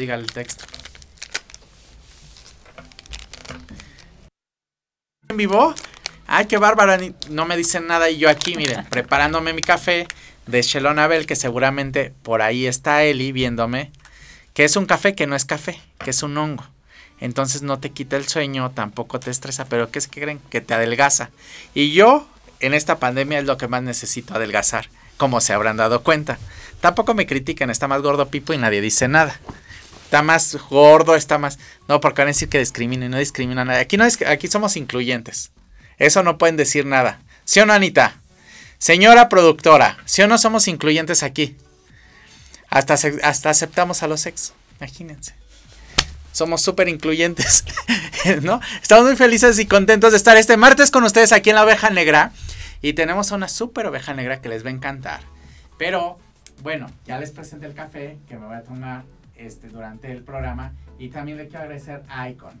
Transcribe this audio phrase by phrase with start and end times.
[0.00, 0.64] diga el texto.
[5.28, 5.74] ¿En vivo?
[6.26, 6.98] Ay, qué bárbara,
[7.28, 10.08] no me dicen nada y yo aquí, miren, preparándome mi café
[10.46, 13.92] de Shelon Abel, que seguramente por ahí está Eli viéndome,
[14.54, 16.64] que es un café que no es café, que es un hongo.
[17.20, 20.40] Entonces no te quita el sueño, tampoco te estresa, pero ¿qué es que creen?
[20.50, 21.30] Que te adelgaza.
[21.74, 22.26] Y yo
[22.60, 24.88] en esta pandemia es lo que más necesito adelgazar,
[25.18, 26.38] como se habrán dado cuenta.
[26.80, 29.38] Tampoco me critican, está más gordo Pipo y nadie dice nada.
[30.10, 31.60] Está más gordo, está más...
[31.86, 33.78] No, porque van a decir que discrimina y no discrimina nada.
[33.78, 34.20] Aquí, no es...
[34.22, 35.52] Aquí somos incluyentes.
[35.98, 37.20] Eso no pueden decir nada.
[37.44, 38.16] ¿Sí o no, Anita?
[38.78, 41.56] Señora productora, ¿sí o no somos incluyentes aquí?
[42.68, 44.52] Hasta, hasta aceptamos a los ex.
[44.80, 45.32] Imagínense.
[46.32, 47.64] Somos súper incluyentes,
[48.42, 48.60] ¿no?
[48.82, 51.90] Estamos muy felices y contentos de estar este martes con ustedes aquí en la oveja
[51.90, 52.32] negra.
[52.82, 55.20] Y tenemos a una súper oveja negra que les va a encantar.
[55.78, 56.18] Pero,
[56.64, 59.04] bueno, ya les presenté el café que me voy a tomar
[59.46, 60.74] este, durante el programa.
[60.98, 62.60] Y también le quiero agradecer a Icon,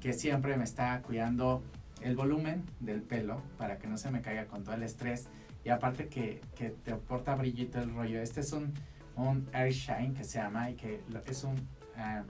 [0.00, 1.62] que siempre me está cuidando
[2.02, 5.28] el volumen del pelo para que no se me caiga con todo el estrés.
[5.64, 8.20] Y aparte que, que te aporta brillito el rollo.
[8.20, 8.72] Este es un,
[9.16, 11.54] un Air Shine que se llama y que es un...
[11.54, 12.24] Uh,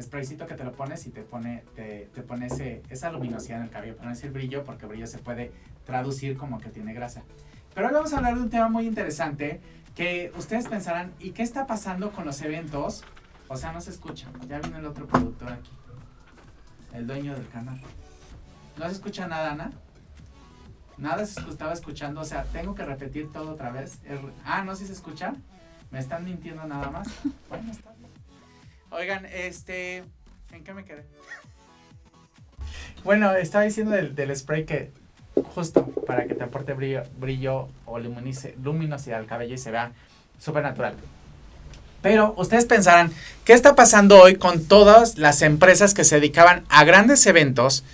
[0.00, 2.46] spraycito que te lo pones y te pone, te, te pone
[2.88, 5.52] esa luminosidad en el cabello, pero no el brillo, porque brillo se puede
[5.84, 7.22] traducir como que tiene grasa.
[7.74, 9.60] Pero hoy vamos a hablar de un tema muy interesante
[9.94, 13.04] que ustedes pensarán, ¿y qué está pasando con los eventos?
[13.52, 14.28] O sea, no se escucha.
[14.48, 15.70] Ya viene el otro productor aquí.
[16.94, 17.78] El dueño del canal.
[18.78, 19.70] ¿No se escucha nada, Ana?
[20.96, 22.22] Nada se estaba escuchando.
[22.22, 23.98] O sea, tengo que repetir todo otra vez.
[24.46, 24.74] ah, ¿no?
[24.74, 25.34] ¿Sí se escucha?
[25.90, 27.08] ¿Me están mintiendo nada más?
[27.50, 27.92] Bueno, está
[28.90, 29.98] Oigan, este.
[30.50, 31.04] ¿En qué me quedé?
[33.04, 34.92] Bueno, estaba diciendo del, spray que
[35.54, 39.92] justo para que te aporte brillo, brillo o luminosidad al cabello y se vea
[40.38, 40.94] súper natural.
[42.02, 43.12] Pero ustedes pensarán,
[43.44, 47.84] ¿qué está pasando hoy con todas las empresas que se dedicaban a grandes eventos,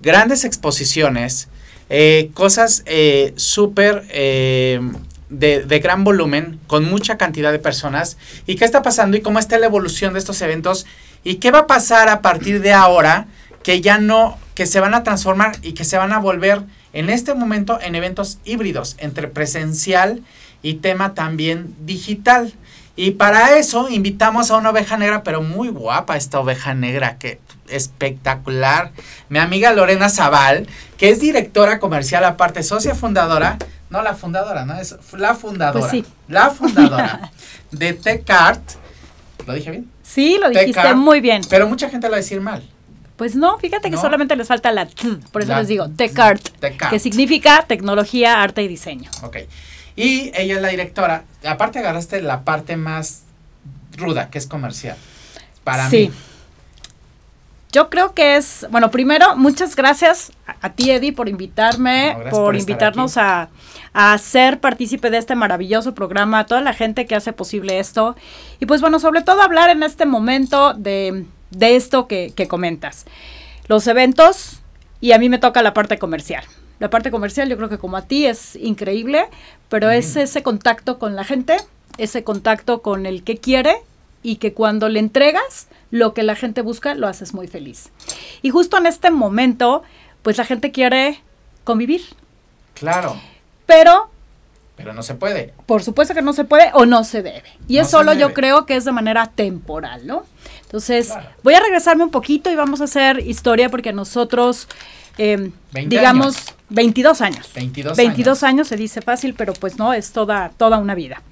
[0.00, 1.48] grandes exposiciones,
[1.88, 4.80] eh, cosas eh, súper eh,
[5.30, 8.16] de, gran volumen, con mucha cantidad de personas,
[8.46, 10.86] y qué está pasando y cómo está la evolución de estos eventos,
[11.24, 13.26] y qué va a pasar a partir de ahora,
[13.62, 16.62] que ya no, que se van a transformar y que se van a volver
[16.92, 20.22] en este momento en eventos híbridos, entre presencial
[20.62, 22.52] y tema también digital.
[22.96, 27.38] Y para eso invitamos a una oveja negra, pero muy guapa esta oveja negra, que
[27.68, 28.92] espectacular.
[29.28, 33.58] Mi amiga Lorena Zaval, que es directora comercial, aparte socia fundadora
[33.90, 34.76] no la fundadora, ¿no?
[34.78, 35.80] Es la fundadora.
[35.80, 36.04] Pues sí.
[36.28, 37.30] La fundadora
[37.70, 38.62] de Tecart.
[39.46, 39.90] ¿Lo dije bien?
[40.02, 41.42] Sí, lo dijiste muy bien.
[41.48, 42.68] Pero mucha gente lo va a decir mal.
[43.16, 46.48] Pues no, fíjate que solamente les falta la T, por eso les digo Tecart,
[46.90, 49.10] que significa tecnología, arte y diseño.
[49.22, 49.38] Ok.
[49.96, 51.24] Y ella es la directora.
[51.44, 53.22] Aparte agarraste la parte más
[53.96, 54.96] ruda, que es comercial.
[55.64, 56.10] Para sí.
[56.10, 56.14] mí.
[57.72, 63.18] Yo creo que es, bueno, primero, muchas gracias a, ti, Eddie, por invitarme, por, invitarnos
[63.18, 63.50] a,
[63.92, 68.16] a, ser partícipe de este maravilloso programa, a toda la gente que hace posible esto.
[68.60, 73.04] Y pues bueno, sobre todo hablar en este momento de, de esto que, que comentas.
[73.66, 74.60] Los eventos
[75.00, 76.44] y a mí me toca la parte comercial.
[76.78, 79.26] La parte comercial yo creo que como a ti es increíble,
[79.68, 81.56] pero es ese contacto con la gente,
[81.98, 83.76] ese contacto con el que quiere
[84.22, 87.90] y que cuando le entregas lo que la gente busca, lo haces muy feliz.
[88.42, 89.82] Y justo en este momento,
[90.22, 91.20] pues la gente quiere
[91.64, 92.02] convivir.
[92.74, 93.16] Claro.
[93.66, 94.10] Pero...
[94.76, 95.54] Pero no se puede.
[95.64, 97.44] Por supuesto que no se puede o no se debe.
[97.66, 100.24] Y es solo yo creo que es de manera temporal, ¿no?
[100.62, 104.68] Entonces, voy a regresarme un poquito y vamos a hacer historia porque nosotros,
[105.18, 105.50] eh,
[105.86, 107.50] digamos, 22 años.
[107.54, 108.68] 22, 22 años.
[108.68, 111.22] se dice fácil, pero pues no, es toda, toda una vida.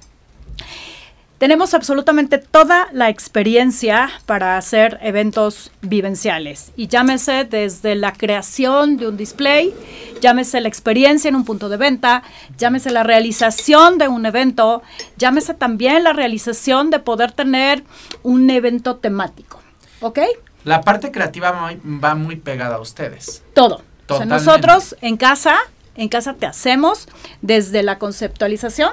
[1.37, 9.09] Tenemos absolutamente toda la experiencia para hacer eventos vivenciales y llámese desde la creación de
[9.09, 9.73] un display,
[10.21, 12.23] llámese la experiencia en un punto de venta,
[12.57, 14.81] llámese la realización de un evento,
[15.17, 17.83] llámese también la realización de poder tener
[18.23, 19.59] un evento temático.
[19.99, 20.19] ¿Ok?
[20.65, 21.51] La parte creativa
[21.85, 23.43] va muy pegada a ustedes.
[23.53, 23.81] Todo.
[24.09, 25.57] O sea, nosotros en casa,
[25.95, 27.07] en casa te hacemos
[27.41, 28.91] desde la conceptualización,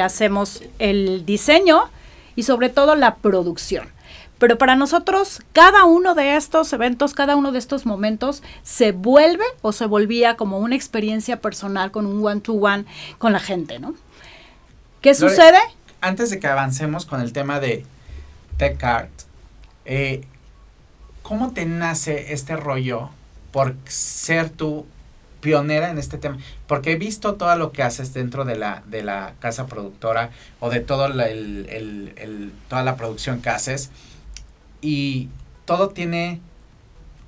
[0.00, 1.88] hacemos el diseño
[2.34, 3.88] y sobre todo la producción.
[4.38, 9.44] Pero para nosotros, cada uno de estos eventos, cada uno de estos momentos se vuelve
[9.62, 12.84] o se volvía como una experiencia personal con un one-to-one
[13.16, 13.94] con la gente, ¿no?
[15.00, 15.58] ¿Qué sucede?
[16.02, 17.86] Antes de que avancemos con el tema de
[18.58, 19.10] Tech Art,
[19.86, 20.26] eh,
[21.26, 23.10] ¿cómo te nace este rollo
[23.50, 24.86] por ser tú
[25.40, 26.38] pionera en este tema,
[26.68, 30.30] porque he visto todo lo que haces dentro de la, de la casa productora
[30.60, 31.18] o de todo el,
[31.68, 33.90] el, toda la producción que haces
[34.80, 35.28] y
[35.64, 36.40] todo tiene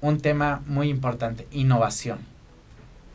[0.00, 2.20] un tema muy importante, innovación.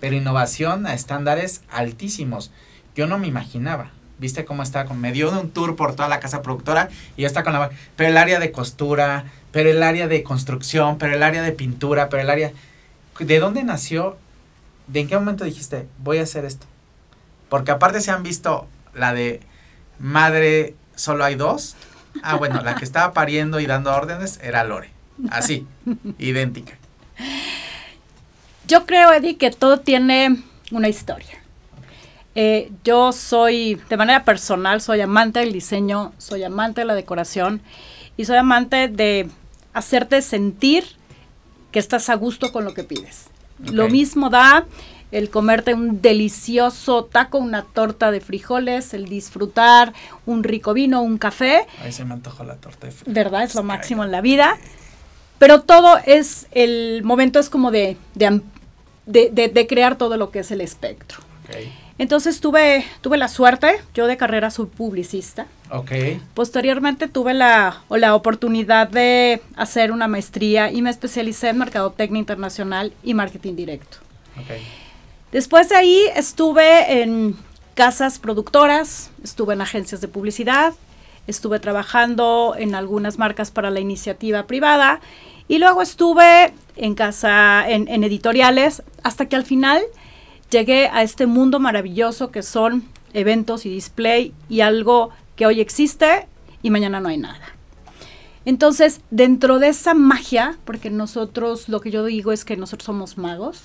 [0.02, 2.52] Pero innovación a estándares altísimos.
[2.94, 3.92] Yo no me imaginaba.
[4.20, 4.84] ¿Viste cómo está?
[4.84, 7.70] Me dio un tour por toda la casa productora y ya está con la...
[7.96, 12.10] Pero el área de costura, pero el área de construcción, pero el área de pintura,
[12.10, 12.52] pero el área...
[13.20, 14.18] ¿De dónde nació?
[14.88, 16.66] ¿De en qué momento dijiste, voy a hacer esto?
[17.50, 19.42] Porque aparte se han visto la de
[20.00, 21.76] madre, solo hay dos.
[22.24, 24.90] Ah, bueno, la que estaba pariendo y dando órdenes era Lore.
[25.30, 25.68] Así,
[26.18, 26.74] idéntica.
[28.68, 30.42] Yo creo, Eddie, que todo tiene
[30.72, 31.44] una historia.
[32.34, 37.62] Eh, yo soy, de manera personal, soy amante del diseño, soy amante de la decoración
[38.18, 39.30] y soy amante de
[39.74, 40.84] hacerte sentir
[41.72, 43.26] que estás a gusto con lo que pides.
[43.60, 44.66] Lo mismo da
[45.12, 49.94] el comerte un delicioso taco, una torta de frijoles, el disfrutar
[50.26, 51.68] un rico vino, un café.
[51.84, 53.14] Ahí se me antojó la torta de frijoles.
[53.14, 53.44] ¿Verdad?
[53.44, 54.58] Es lo máximo en la vida.
[55.38, 60.62] Pero todo es, el momento es como de, de, crear todo lo que es el
[60.62, 61.20] espectro.
[62.00, 65.46] Entonces tuve, tuve la suerte, yo de carrera soy publicista.
[65.74, 66.22] Okay.
[66.36, 72.94] Posteriormente tuve la, la oportunidad de hacer una maestría y me especialicé en mercadotecnia internacional
[73.02, 73.98] y marketing directo.
[74.44, 74.62] Okay.
[75.32, 77.36] Después de ahí estuve en
[77.74, 80.76] casas productoras, estuve en agencias de publicidad,
[81.26, 85.02] estuve trabajando en algunas marcas para la iniciativa privada
[85.48, 89.82] y luego estuve en casa, en, en editoriales, hasta que al final
[90.52, 96.28] llegué a este mundo maravilloso que son eventos y display y algo que hoy existe
[96.62, 97.54] y mañana no hay nada.
[98.46, 103.18] Entonces, dentro de esa magia, porque nosotros, lo que yo digo es que nosotros somos
[103.18, 103.62] magos,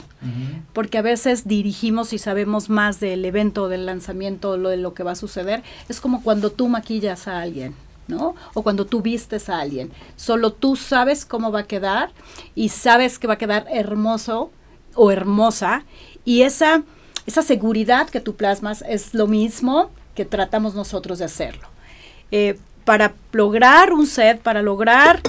[0.73, 5.03] porque a veces dirigimos y sabemos más del evento, del lanzamiento, lo de lo que
[5.03, 7.75] va a suceder, es como cuando tú maquillas a alguien.
[8.07, 8.35] ¿no?
[8.55, 9.91] O cuando tú vistes a alguien.
[10.17, 12.11] Solo tú sabes cómo va a quedar
[12.55, 14.51] y sabes que va a quedar hermoso
[14.95, 15.85] o hermosa.
[16.25, 16.85] Y esa,
[17.27, 21.69] esa seguridad que tú plasmas es lo mismo que tratamos nosotros de hacerlo.
[22.33, 25.21] Eh, para lograr un set, para lograr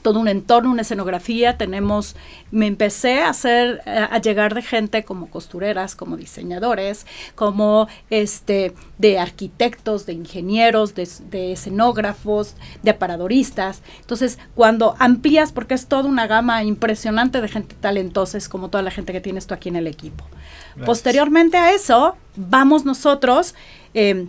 [0.00, 2.16] todo un entorno, una escenografía, tenemos,
[2.50, 9.18] me empecé a hacer, a, llegar de gente como costureras, como diseñadores, como este, de
[9.18, 13.82] arquitectos, de ingenieros, de, de, escenógrafos, de aparadoristas.
[14.00, 18.82] Entonces, cuando amplías, porque es toda una gama impresionante de gente talentosa, es como toda
[18.82, 20.24] la gente que tienes tú aquí en el equipo.
[20.84, 23.54] Posteriormente a eso, vamos nosotros,
[23.94, 24.28] eh,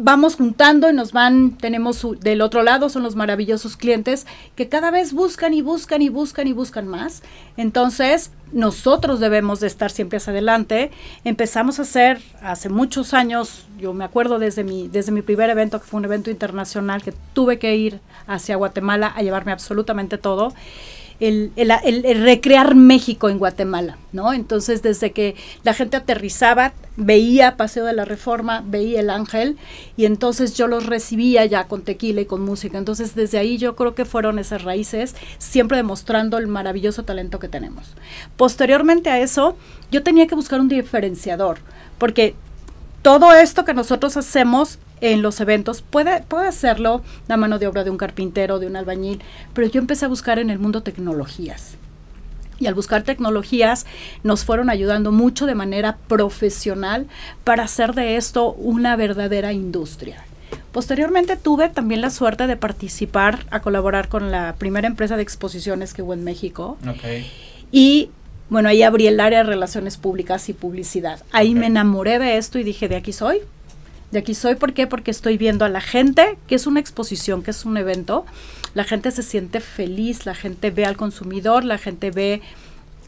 [0.00, 4.92] vamos juntando y nos van, tenemos del otro lado, son los maravillosos clientes que cada
[4.92, 7.22] vez buscan y buscan y buscan y buscan más.
[7.56, 10.92] Entonces, nosotros debemos de estar siempre hacia adelante.
[11.24, 15.80] Empezamos a hacer hace muchos años, yo me acuerdo desde mi, desde mi primer evento,
[15.80, 20.54] que fue un evento internacional, que tuve que ir hacia Guatemala a llevarme absolutamente todo
[21.20, 21.52] el,
[22.22, 24.32] recrear México en Guatemala, ¿no?
[24.32, 25.34] Entonces, desde que
[25.64, 29.56] la gente aterrizaba, veía Paseo de la Reforma, veía el Ángel,
[29.96, 32.78] y entonces yo los recibía ya con tequila y con música.
[32.78, 37.48] Entonces, desde ahí yo creo que fueron esas raíces, siempre demostrando el maravilloso talento que
[37.48, 37.94] tenemos.
[38.36, 39.56] Posteriormente a eso,
[39.90, 41.58] yo tenía que buscar un diferenciador,
[41.98, 42.36] porque
[43.02, 45.82] todo esto que nosotros hacemos en los eventos.
[45.82, 49.22] Puede, puede hacerlo la mano de obra de un carpintero, de un albañil,
[49.54, 51.76] pero yo empecé a buscar en el mundo tecnologías.
[52.60, 53.86] Y al buscar tecnologías
[54.24, 57.06] nos fueron ayudando mucho de manera profesional
[57.44, 60.24] para hacer de esto una verdadera industria.
[60.72, 65.94] Posteriormente tuve también la suerte de participar, a colaborar con la primera empresa de exposiciones
[65.94, 66.76] que hubo en México.
[67.70, 68.10] Y
[68.50, 71.22] bueno, ahí abrí el área de relaciones públicas y publicidad.
[71.32, 73.40] Ahí me enamoré de esto y dije, de aquí soy,
[74.10, 74.54] de aquí soy.
[74.54, 74.86] ¿Por qué?
[74.86, 78.24] Porque estoy viendo a la gente, que es una exposición, que es un evento.
[78.74, 82.42] La gente se siente feliz, la gente ve al consumidor, la gente ve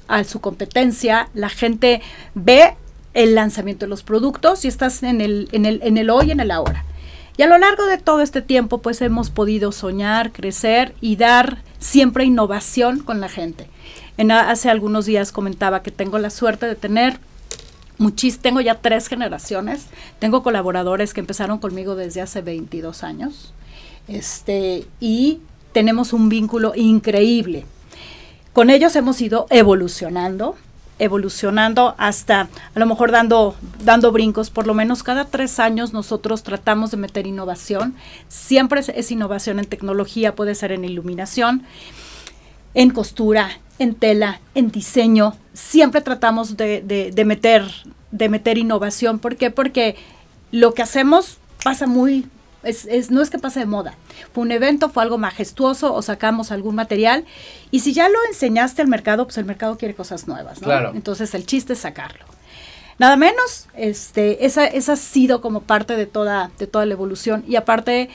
[0.08, 2.02] a su competencia, la gente
[2.34, 2.74] ve
[3.14, 6.40] el lanzamiento de los productos y estás en el, en el, en el hoy, en
[6.40, 6.84] el ahora.
[7.36, 11.62] Y a lo largo de todo este tiempo, pues hemos podido soñar, crecer y dar
[11.78, 13.68] siempre innovación con la gente.
[14.18, 17.18] En, hace algunos días comentaba que tengo la suerte de tener
[18.00, 19.86] muchis, tengo ya tres generaciones,
[20.18, 23.52] tengo colaboradores que empezaron conmigo desde hace 22 años,
[24.08, 25.40] este, y
[25.72, 27.66] tenemos un vínculo increíble.
[28.54, 30.56] Con ellos hemos ido evolucionando,
[30.98, 33.54] evolucionando hasta a lo mejor dando,
[33.84, 37.94] dando brincos, por lo menos cada tres años nosotros tratamos de meter innovación,
[38.28, 41.64] siempre es innovación en tecnología, puede ser en iluminación,
[42.72, 47.64] en costura, en tela, en diseño, siempre tratamos de, meter,
[48.10, 49.18] de meter innovación.
[49.18, 49.50] ¿Por qué?
[49.50, 49.96] Porque
[50.52, 52.26] lo que hacemos pasa muy
[52.62, 53.94] Es, no es que pase de moda.
[54.34, 57.24] Fue un evento, fue algo majestuoso o sacamos algún material.
[57.70, 60.66] Y si ya lo enseñaste al mercado, pues el mercado quiere cosas nuevas, ¿no?
[60.66, 60.92] Claro.
[60.94, 62.26] Entonces el chiste es sacarlo.
[62.98, 67.44] Nada menos, este, esa, esa ha sido como parte de toda, de toda la evolución.
[67.48, 68.10] Y aparte,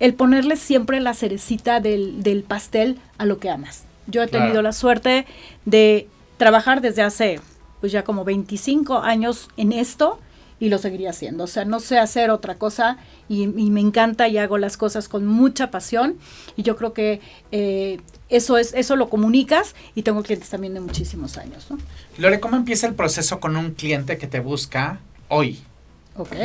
[0.00, 3.85] el ponerle siempre la cerecita del, del pastel a lo que amas.
[4.06, 5.26] Yo he tenido la suerte
[5.64, 7.40] de trabajar desde hace
[7.80, 10.18] pues ya como 25 años en esto
[10.58, 11.44] y lo seguiría haciendo.
[11.44, 12.96] O sea, no sé hacer otra cosa
[13.28, 16.16] y, me encanta y hago las cosas con mucha pasión
[16.56, 17.20] y yo creo que
[17.52, 21.66] eh, eso es eso lo comunicas y tengo clientes también de muchísimos años.
[21.70, 21.78] ¿no?
[22.18, 25.60] Lore, ¿cómo empieza el proceso con un cliente que te busca hoy?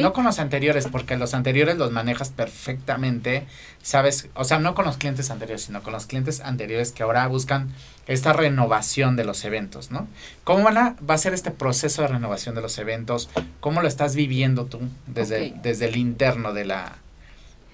[0.01, 3.45] No con los anteriores, porque los anteriores los manejas perfectamente,
[3.81, 4.29] ¿sabes?
[4.33, 7.69] O sea, no con los clientes anteriores, sino con los clientes anteriores que ahora buscan
[8.07, 10.07] esta renovación de los eventos, ¿no?
[10.43, 13.29] ¿Cómo van a, va a ser este proceso de renovación de los eventos?
[13.59, 16.97] ¿Cómo lo estás viviendo tú desde, desde el interno de la,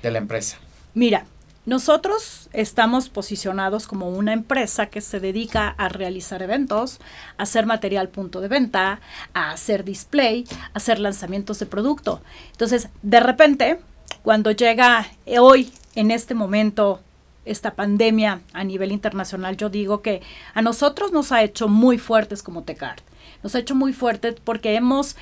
[0.04, 0.58] de la empresa?
[0.94, 1.26] Mira,
[1.68, 7.02] nosotros estamos posicionados como una empresa que se dedica a realizar eventos,
[7.38, 9.02] a hacer material punto de venta,
[9.34, 12.22] a hacer display, a hacer lanzamientos de producto.
[12.54, 13.82] Entonces, de repente,
[14.24, 15.08] cuando llega
[15.38, 17.02] hoy, en este momento,
[17.44, 20.22] esta pandemia a nivel internacional, yo digo que
[20.54, 23.04] a nosotros nos ha hecho muy fuertes como Tecart.
[23.44, 25.18] Nos ha hecho muy fuertes porque hemos,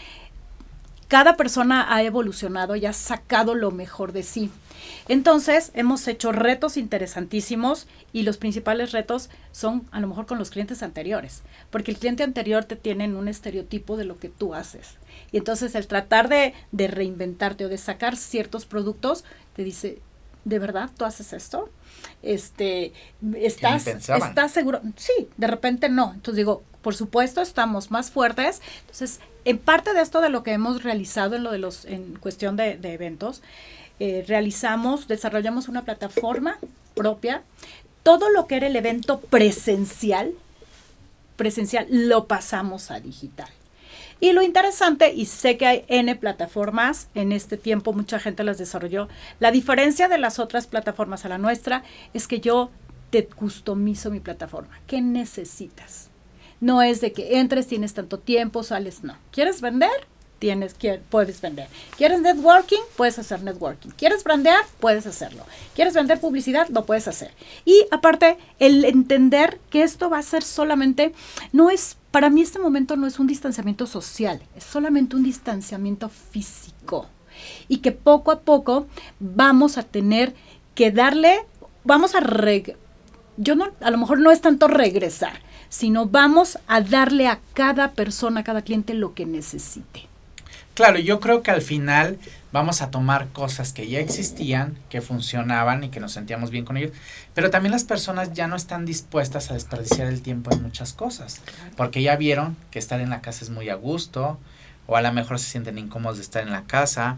[1.08, 4.52] cada persona ha evolucionado y ha sacado lo mejor de sí.
[5.08, 10.50] Entonces, hemos hecho retos interesantísimos y los principales retos son a lo mejor con los
[10.50, 14.56] clientes anteriores, porque el cliente anterior te tiene en un estereotipo de lo que tú
[14.56, 14.98] haces.
[15.32, 19.24] Y entonces el tratar de, de reinventarte o de sacar ciertos productos,
[19.56, 20.00] te dice,
[20.44, 21.70] ¿de verdad tú haces esto?
[22.24, 22.94] Este,
[23.36, 24.82] ¿estás, ¿estás seguro?
[24.96, 26.14] Sí, de repente no.
[26.14, 28.62] Entonces digo, por supuesto, estamos más fuertes.
[28.82, 32.16] Entonces, en parte de esto de lo que hemos realizado en lo de los, en
[32.16, 33.42] cuestión de, de eventos,
[34.00, 36.58] eh, realizamos, desarrollamos una plataforma
[36.96, 37.44] propia.
[38.04, 40.34] Todo lo que era el evento presencial,
[41.36, 43.50] presencial, lo pasamos a digital.
[44.20, 48.58] Y lo interesante, y sé que hay N plataformas, en este tiempo mucha gente las
[48.58, 49.10] desarrolló,
[49.40, 51.84] la diferencia de las otras plataformas a la nuestra
[52.14, 52.70] es que yo
[53.10, 54.80] te customizo mi plataforma.
[54.88, 56.10] ¿Qué necesitas?
[56.62, 59.18] No es de que entres, tienes tanto tiempo, sales, no.
[59.32, 60.08] ¿Quieres vender?
[60.46, 60.76] Tienes,
[61.10, 61.68] puedes vender.
[61.98, 62.82] ¿Quieres networking?
[62.96, 63.90] Puedes hacer networking.
[63.90, 64.64] ¿Quieres brandear?
[64.80, 65.44] Puedes hacerlo.
[65.74, 66.68] ¿Quieres vender publicidad?
[66.70, 67.32] Lo puedes hacer.
[67.66, 71.14] Y aparte, el entender que esto va a ser solamente,
[71.52, 76.10] no es, para mí este momento no es un distanciamiento social, es solamente un distanciamiento
[76.10, 77.08] físico.
[77.68, 78.86] Y que poco a poco
[79.20, 80.36] vamos a tener
[80.76, 81.40] que darle,
[81.84, 82.20] vamos a,
[83.38, 87.94] yo no, a lo mejor no es tanto regresar, sino vamos a darle a cada
[87.94, 90.15] persona, a cada cliente lo que necesite.
[90.76, 92.20] Claro, yo creo que al final
[92.52, 96.76] vamos a tomar cosas que ya existían, que funcionaban y que nos sentíamos bien con
[96.76, 96.92] ellos,
[97.34, 101.42] pero también las personas ya no están dispuestas a desperdiciar el tiempo en muchas cosas,
[101.78, 104.38] porque ya vieron que estar en la casa es muy a gusto,
[104.86, 107.16] o a lo mejor se sienten incómodos de estar en la casa,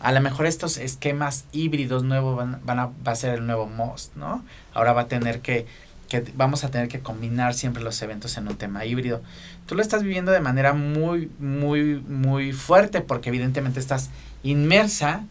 [0.00, 3.66] a lo mejor estos esquemas híbridos nuevos van, van a, va a ser el nuevo
[3.66, 4.44] most, ¿no?
[4.72, 5.66] Ahora va a tener que
[6.10, 9.22] que vamos a tener que combinar siempre los eventos en un tema híbrido.
[9.66, 14.10] Tú lo estás viviendo de manera muy, muy, muy fuerte porque evidentemente estás
[14.42, 15.24] inmersa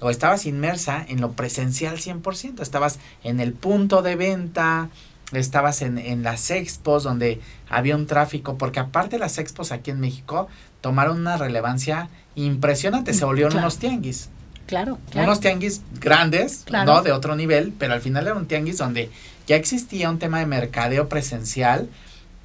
[0.00, 4.88] o estabas inmersa en lo presencial 100%, estabas en el punto de venta,
[5.32, 10.00] estabas en, en las expos donde había un tráfico, porque aparte las expos aquí en
[10.00, 10.48] México
[10.80, 14.30] tomaron una relevancia impresionante, se volvieron unos tianguis.
[14.66, 17.02] Claro, Unos tianguis grandes, ¿no?
[17.02, 19.10] De otro nivel, pero al final era un tianguis donde
[19.46, 21.88] ya existía un tema de mercadeo presencial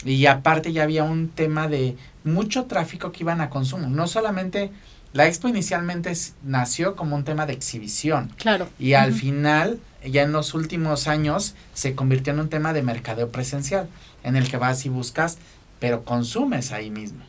[0.06, 3.88] y aparte ya había un tema de mucho tráfico que iban a consumo.
[3.88, 4.72] No solamente
[5.14, 6.14] la expo inicialmente
[6.44, 8.32] nació como un tema de exhibición.
[8.38, 8.70] Claro.
[8.80, 13.30] Y al final, ya en los últimos años, se convirtió en un tema de mercadeo
[13.30, 13.88] presencial,
[14.24, 15.38] en el que vas y buscas,
[15.80, 17.24] pero consumes ahí mismo.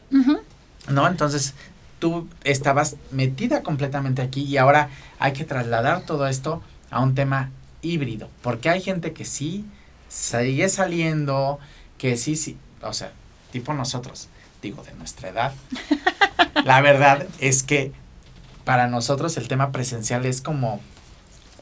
[0.89, 1.09] ¿No?
[1.09, 1.55] Entonces,
[2.03, 4.91] tú estabas metida completamente aquí y ahora
[5.21, 9.65] hay que trasladar todo esto a un tema híbrido, porque hay gente que sí
[10.09, 11.61] sigue saliendo,
[11.99, 13.13] que sí, sí, o sea,
[13.53, 14.27] tipo nosotros,
[14.61, 15.53] digo, de nuestra edad.
[16.65, 17.93] La verdad es que
[18.65, 20.81] para nosotros el tema presencial es como...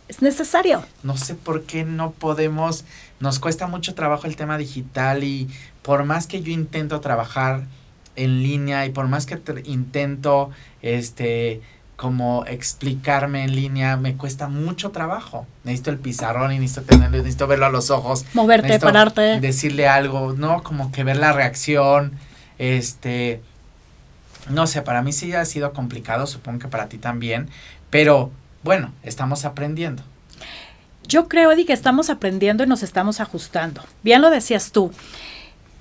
[0.09, 0.87] Es necesario.
[1.02, 2.87] No sé por qué no podemos,
[3.20, 5.50] nos cuesta mucho trabajo el tema digital y
[5.82, 7.66] por más que yo intento trabajar
[8.23, 10.50] en línea y por más que intento,
[10.83, 11.61] este,
[11.97, 15.47] como explicarme en línea me cuesta mucho trabajo.
[15.65, 18.25] Necesito el pizarrón y necesito tenerlo, necesito verlo a los ojos.
[18.35, 19.41] Moverte, pararte.
[19.41, 20.62] Decirle algo, ¿no?
[20.62, 22.12] Como que ver la reacción.
[22.59, 23.41] Este.
[24.49, 27.49] No sé, para mí sí ha sido complicado, supongo que para ti también.
[27.91, 28.31] Pero
[28.62, 30.03] Bueno, estamos aprendiendo.
[31.07, 33.83] Yo creo, Eddie, que estamos aprendiendo y nos estamos ajustando.
[34.03, 34.93] Bien lo decías tú.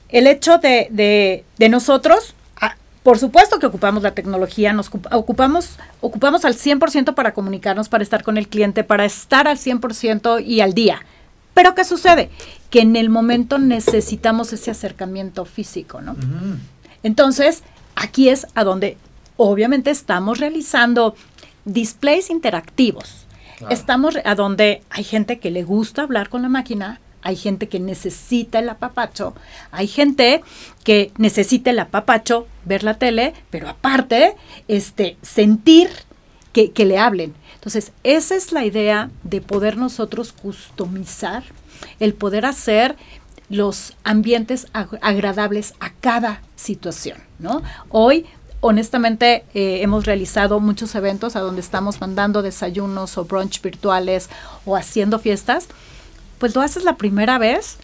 [0.09, 5.77] El hecho de, de, de nosotros, ah, por supuesto que ocupamos la tecnología, nos ocupamos,
[6.01, 10.61] ocupamos al 100% para comunicarnos, para estar con el cliente, para estar al 100% y
[10.61, 11.01] al día.
[11.53, 12.29] Pero ¿qué sucede?
[12.69, 16.15] Que en el momento necesitamos ese acercamiento físico, ¿no?
[17.03, 17.63] Entonces,
[17.95, 18.97] aquí es a donde
[19.37, 21.15] obviamente estamos realizando
[21.65, 23.25] displays interactivos.
[23.69, 27.79] Estamos a donde hay gente que le gusta hablar con la máquina, hay gente que
[27.79, 29.33] necesita el apapacho,
[29.71, 30.41] hay gente
[30.83, 34.35] que necesita el apapacho, ver la tele, pero aparte,
[34.67, 35.89] este, sentir
[36.53, 37.33] que, que le hablen.
[37.55, 41.43] Entonces, esa es la idea de poder nosotros customizar,
[41.99, 42.95] el poder hacer
[43.49, 47.63] los ambientes agradables a cada situación, ¿no?
[47.89, 48.25] Hoy
[48.61, 54.29] honestamente eh, hemos realizado muchos eventos a donde estamos mandando desayunos o brunch virtuales
[54.65, 55.67] o haciendo fiestas,
[56.39, 57.77] pues lo haces la primera vez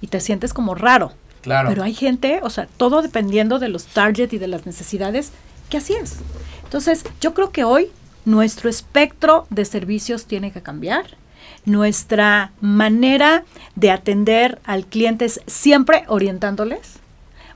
[0.00, 1.12] y te sientes como raro.
[1.40, 1.68] Claro.
[1.68, 5.32] Pero hay gente, o sea, todo dependiendo de los targets y de las necesidades,
[5.68, 6.16] que así es.
[6.64, 7.90] Entonces, yo creo que hoy
[8.24, 11.16] nuestro espectro de servicios tiene que cambiar.
[11.64, 17.00] Nuestra manera de atender al cliente es siempre orientándoles.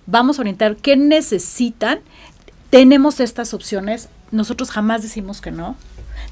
[0.06, 2.00] Vamos a orientar qué necesitan
[2.70, 5.76] tenemos estas opciones, nosotros jamás decimos que no,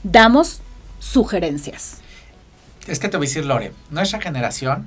[0.02, 0.60] damos
[0.98, 1.98] sugerencias.
[2.86, 4.86] Es que te voy a decir, Lore, nuestra generación,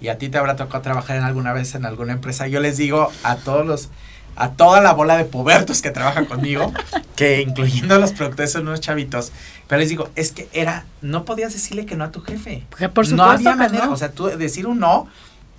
[0.00, 2.76] y a ti te habrá tocado trabajar en alguna vez en alguna empresa, yo les
[2.76, 3.88] digo a todos los,
[4.36, 6.72] a toda la bola de pubertos que trabajan conmigo,
[7.16, 9.32] que incluyendo los productores son unos chavitos,
[9.68, 12.64] pero les digo, es que era, no podías decirle que no a tu jefe.
[12.70, 15.08] por supuesto no había manera, o sea, tú decir un no,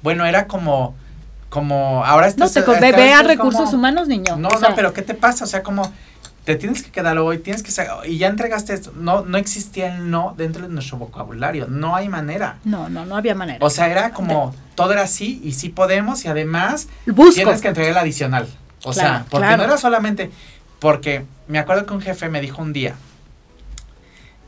[0.01, 0.95] bueno, era como
[1.49, 4.35] como ahora estás, No, te ve, a recursos humanos, niño.
[4.35, 5.45] No, no, pero ¿qué te pasa?
[5.45, 5.89] O sea, como
[6.45, 7.71] te tienes que quedar hoy, tienes que
[8.07, 8.93] y ya entregaste esto.
[8.95, 11.67] No, no existía el no dentro de nuestro vocabulario.
[11.67, 12.59] No hay manera.
[12.63, 13.59] No, no, no había manera.
[13.65, 16.87] O sea, era como todo era así y sí podemos y además
[17.33, 18.47] tienes que entregar el adicional.
[18.83, 20.29] O sea, porque no era solamente
[20.79, 22.95] porque me acuerdo que un jefe me dijo un día,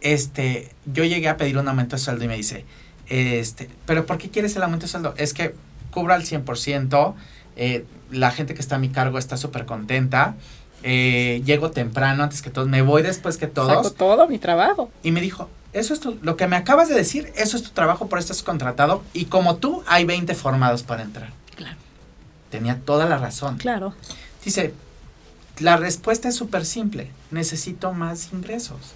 [0.01, 2.63] este, yo llegué a pedir un aumento de sueldo y me dice,
[3.07, 5.15] este, pero ¿por qué quieres el aumento de sueldo?
[5.17, 5.55] Es que
[5.89, 7.15] cubro al 100%,
[7.55, 10.35] eh, la gente que está a mi cargo está súper contenta,
[10.83, 13.71] eh, llego temprano antes que todos, me voy después que todos.
[13.71, 14.89] Saco todo mi trabajo.
[15.03, 17.69] Y me dijo, eso es tu, lo que me acabas de decir, eso es tu
[17.71, 21.31] trabajo, por eso estás contratado, y como tú, hay 20 formados para entrar.
[21.55, 21.77] Claro.
[22.49, 23.57] Tenía toda la razón.
[23.57, 23.93] Claro.
[24.43, 24.73] Dice,
[25.59, 28.95] la respuesta es súper simple, necesito más ingresos.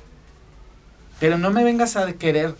[1.20, 2.56] Pero no me vengas a querer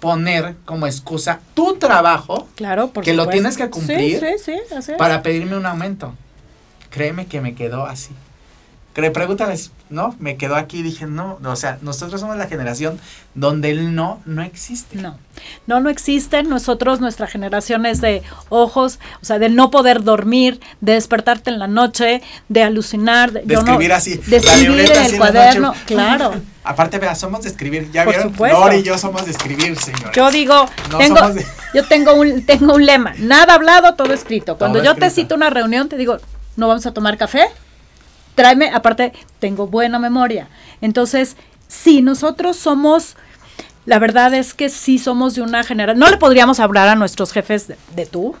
[0.00, 4.22] poner como excusa tu trabajo, claro, que lo tienes que cumplir
[4.98, 6.14] para pedirme un aumento.
[6.90, 8.14] Créeme que me quedó así.
[8.94, 10.14] Pregúntales, ¿no?
[10.20, 13.00] Me quedó aquí y dije, no, o sea, nosotros somos la generación
[13.34, 14.96] donde el no no existe.
[14.96, 15.18] No,
[15.66, 16.44] no, no existe.
[16.44, 21.58] Nosotros, nuestra generación es de ojos, o sea, de no poder dormir, de despertarte en
[21.58, 23.32] la noche, de alucinar.
[23.32, 24.14] De, escribir así.
[24.14, 26.34] De escribir en el cuaderno, claro.
[26.62, 30.12] Aparte, vea, somos de escribir, ya vieron, Lori y yo somos de escribir, señor.
[30.14, 31.18] Yo digo, tengo,
[31.74, 34.56] yo tengo un, tengo un lema, nada hablado, todo escrito.
[34.56, 36.18] Cuando yo te cito una reunión, te digo,
[36.56, 37.48] ¿no vamos a tomar café?
[38.34, 40.48] Tráeme, aparte, tengo buena memoria.
[40.80, 41.36] Entonces,
[41.68, 43.16] si nosotros somos,
[43.86, 47.32] la verdad es que sí somos de una generación, no le podríamos hablar a nuestros
[47.32, 48.34] jefes de, tú,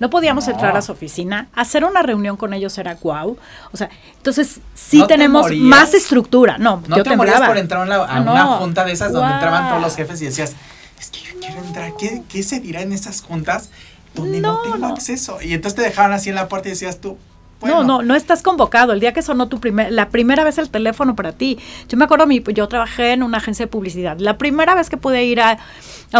[0.00, 3.36] no podíamos entrar a su oficina, hacer una reunión con ellos era guau.
[3.72, 6.56] O sea, entonces sí tenemos más estructura.
[6.56, 9.82] No, no yo te morías por entrar a una, junta de esas donde entraban todos
[9.82, 10.54] los jefes y decías,
[11.00, 13.70] es que yo quiero entrar, ¿qué, se dirá en esas juntas
[14.14, 15.42] donde no, tengo acceso?
[15.42, 17.18] Y entonces te dejaban así en la puerta y decías tú,
[17.62, 18.92] no, no, no estás convocado.
[18.92, 21.58] El día que sonó tu primer, la primera vez el teléfono para ti.
[21.88, 24.18] Yo me acuerdo, mi, yo trabajé en una agencia de publicidad.
[24.18, 25.58] La primera vez que pude ir a,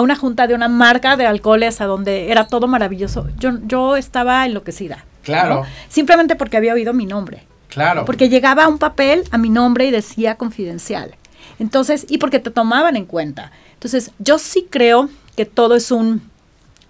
[0.01, 4.45] una junta de una marca de alcoholes a donde era todo maravilloso, yo, yo estaba
[4.47, 5.05] enloquecida.
[5.23, 5.65] Claro.
[5.89, 7.45] Simplemente porque había oído mi nombre.
[7.69, 8.05] Claro.
[8.05, 11.15] Porque llegaba un papel a mi nombre y decía confidencial.
[11.59, 13.53] Entonces, y porque te tomaban en cuenta.
[13.75, 16.23] Entonces, yo sí creo que todo es un,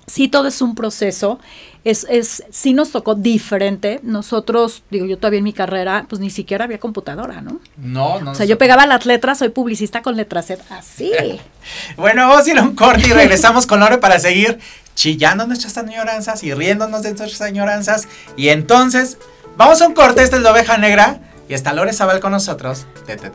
[0.06, 1.38] sí todo es un proceso
[1.84, 4.00] es, es, sí nos tocó diferente.
[4.02, 7.60] Nosotros, digo, yo todavía en mi carrera, pues ni siquiera había computadora, ¿no?
[7.76, 8.32] No, no.
[8.32, 11.12] O sea, yo pegaba las letras, soy publicista con letras Z, así.
[11.96, 14.58] bueno, vamos a ir a un corte y regresamos con Lore para seguir
[14.94, 18.08] chillando nuestras añoranzas y riéndonos de nuestras añoranzas.
[18.36, 19.18] Y entonces,
[19.56, 22.86] vamos a un corte, esta es la oveja negra y está Lore Zabal con nosotros
[23.06, 23.32] de Ted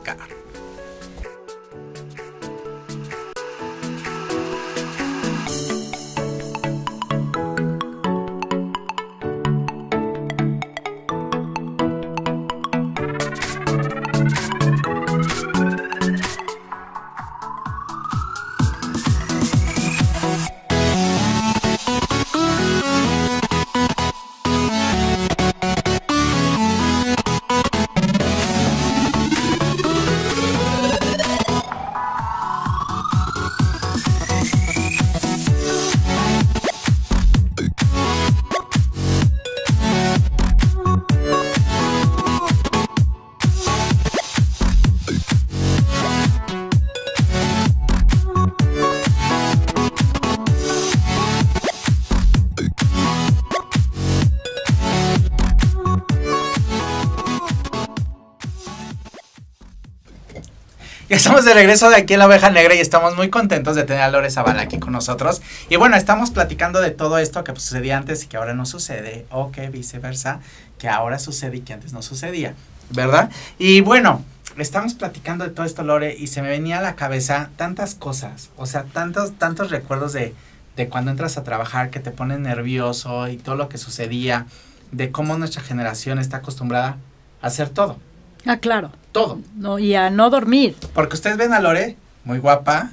[61.14, 64.02] Estamos de regreso de aquí en la oveja negra y estamos muy contentos de tener
[64.02, 65.44] a Lore Zavala aquí con nosotros.
[65.70, 69.28] Y bueno, estamos platicando de todo esto que sucedía antes y que ahora no sucede,
[69.30, 70.40] o que viceversa,
[70.80, 72.56] que ahora sucede y que antes no sucedía,
[72.90, 73.30] ¿verdad?
[73.60, 74.26] Y bueno,
[74.58, 78.50] estamos platicando de todo esto, Lore, y se me venía a la cabeza tantas cosas,
[78.58, 80.34] o sea, tantos, tantos recuerdos de,
[80.76, 84.48] de cuando entras a trabajar que te pones nervioso y todo lo que sucedía,
[84.92, 86.98] de cómo nuestra generación está acostumbrada
[87.44, 88.00] a hacer todo.
[88.48, 88.92] Ah, claro.
[89.14, 89.40] Todo.
[89.56, 90.76] No, y a no dormir.
[90.94, 91.96] Porque ustedes ven a Lore,
[92.26, 92.92] muy guapa,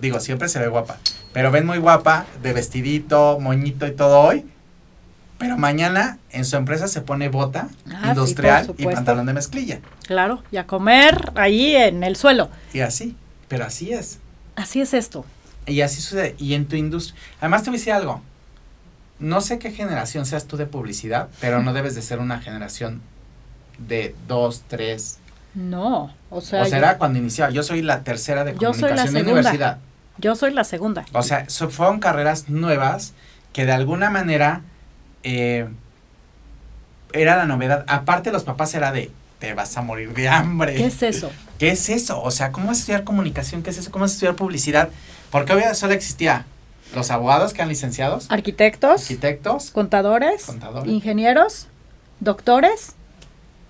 [0.00, 0.96] digo, siempre se ve guapa,
[1.34, 4.46] pero ven muy guapa, de vestidito, moñito y todo hoy,
[5.38, 9.80] pero mañana en su empresa se pone bota ah, industrial y pantalón de mezclilla.
[10.06, 12.50] Claro, y a comer ahí en el suelo.
[12.72, 13.14] Y así,
[13.46, 14.18] pero así es.
[14.56, 15.24] Así es esto.
[15.66, 16.34] Y así sucede.
[16.38, 17.20] Y en tu industria.
[17.40, 18.22] Además te voy a decir algo.
[19.20, 23.00] No sé qué generación seas tú de publicidad, pero no debes de ser una generación
[23.78, 25.18] de dos, tres.
[25.58, 26.62] No, o sea.
[26.62, 27.50] O será cuando iniciaba.
[27.50, 29.78] Yo soy la tercera de comunicación de universidad.
[30.18, 31.04] Yo soy la segunda.
[31.12, 33.12] O sea, fueron carreras nuevas
[33.52, 34.62] que de alguna manera
[35.24, 35.68] eh,
[37.12, 37.84] era la novedad.
[37.88, 40.76] Aparte, los papás era de, te vas a morir de hambre.
[40.76, 41.30] ¿Qué es eso?
[41.58, 42.22] ¿Qué es eso?
[42.22, 43.64] O sea, ¿cómo es estudiar comunicación?
[43.64, 43.90] ¿Qué es eso?
[43.90, 44.90] ¿Cómo es estudiar publicidad?
[45.30, 46.46] Porque obviamente solo existía
[46.94, 48.30] los abogados que han licenciados.
[48.30, 49.02] Arquitectos.
[49.02, 49.72] Arquitectos.
[49.72, 50.44] Contadores.
[50.44, 50.92] Contadores.
[50.92, 51.66] Ingenieros.
[52.20, 52.94] Doctores.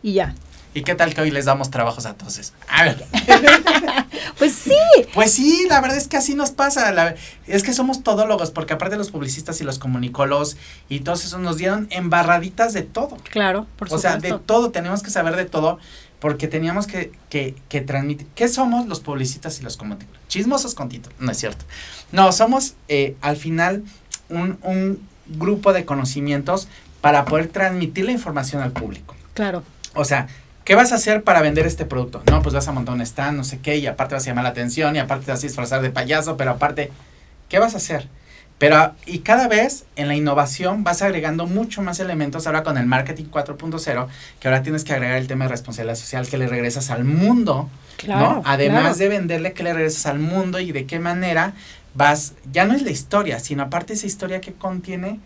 [0.03, 0.35] Y ya.
[0.79, 2.55] ¿Y qué tal que hoy les damos trabajos a todos esos?
[4.39, 4.71] pues sí.
[5.13, 7.17] Pues sí, la verdad es que así nos pasa.
[7.49, 10.57] es que somos todólogos, porque aparte los publicistas y los comunicólogos
[10.89, 13.17] y todos esos nos dieron embarraditas de todo.
[13.29, 13.97] Claro, por supuesto.
[13.97, 15.81] O sea, de todo, tenemos que saber de todo,
[16.21, 18.29] porque teníamos que, que, que transmitir.
[18.37, 20.29] ¿Qué somos los publicistas y los comunicólogos?
[20.29, 21.65] Chismosos con título, no es cierto.
[22.13, 23.83] No, somos eh, al final
[24.29, 26.69] un, un grupo de conocimientos
[27.01, 29.17] para poder transmitir la información al público.
[29.35, 29.65] Claro.
[29.95, 30.29] O sea,
[30.69, 32.23] ¿Qué vas a hacer para vender este producto?
[32.31, 34.45] No, pues vas a montar un stand, no sé qué, y aparte vas a llamar
[34.45, 36.91] la atención, y aparte te vas a disfrazar de payaso, pero aparte,
[37.49, 38.07] ¿qué vas a hacer?
[38.59, 42.85] Pero, y cada vez en la innovación vas agregando mucho más elementos ahora con el
[42.85, 44.09] marketing 4.0,
[44.41, 47.71] que ahora tienes que agregar el tema de responsabilidad social que le regresas al mundo,
[48.07, 48.43] ¿no?
[48.45, 51.55] Además de venderle que le regresas al mundo y de qué manera
[51.95, 55.19] vas, ya no es la historia, sino aparte esa historia que contiene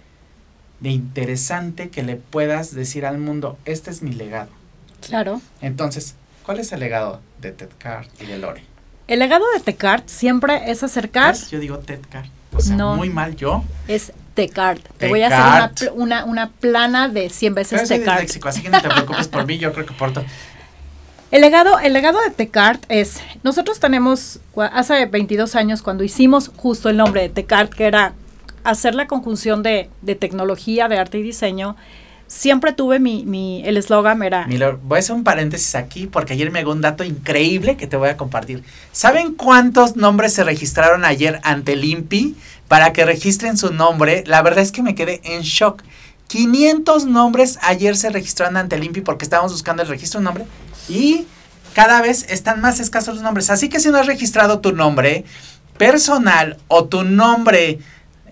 [0.79, 4.62] de interesante que le puedas decir al mundo, este es mi legado.
[5.07, 5.41] Claro.
[5.61, 8.65] Entonces, ¿cuál es el legado de Ted Card y de Lore?
[9.09, 11.37] El legado de Ted Card siempre es acercar.
[11.51, 12.27] Yo digo Ted Card.
[12.55, 13.65] O sea, muy mal yo.
[13.89, 14.81] Es Tecard.
[14.99, 18.27] Te voy a hacer una, una, plana de 100 veces Tecard.
[18.45, 20.25] así que no te preocupes por mí, yo creo que porto.
[21.31, 26.91] El legado, el legado de Tecard es, nosotros tenemos, hace 22 años cuando hicimos justo
[26.91, 28.13] el nombre de Tecard, que era
[28.65, 31.77] hacer la conjunción de, de tecnología, de arte y diseño,
[32.35, 34.47] siempre tuve mi, mi el eslogan era...
[34.83, 37.97] voy a hacer un paréntesis aquí porque ayer me llegó un dato increíble que te
[37.97, 38.65] voy a compartir.
[38.91, 41.83] ¿Saben cuántos nombres se registraron ayer ante el
[42.69, 44.25] para que registren su nombre?
[44.27, 45.83] La verdad es que me quedé en shock.
[46.29, 50.47] 500 nombres ayer se registraron ante el porque estábamos buscando el registro de nombre
[50.89, 51.27] y
[51.75, 53.51] cada vez están más escasos los nombres.
[53.51, 55.25] Así que si no has registrado tu nombre
[55.77, 57.79] personal o tu nombre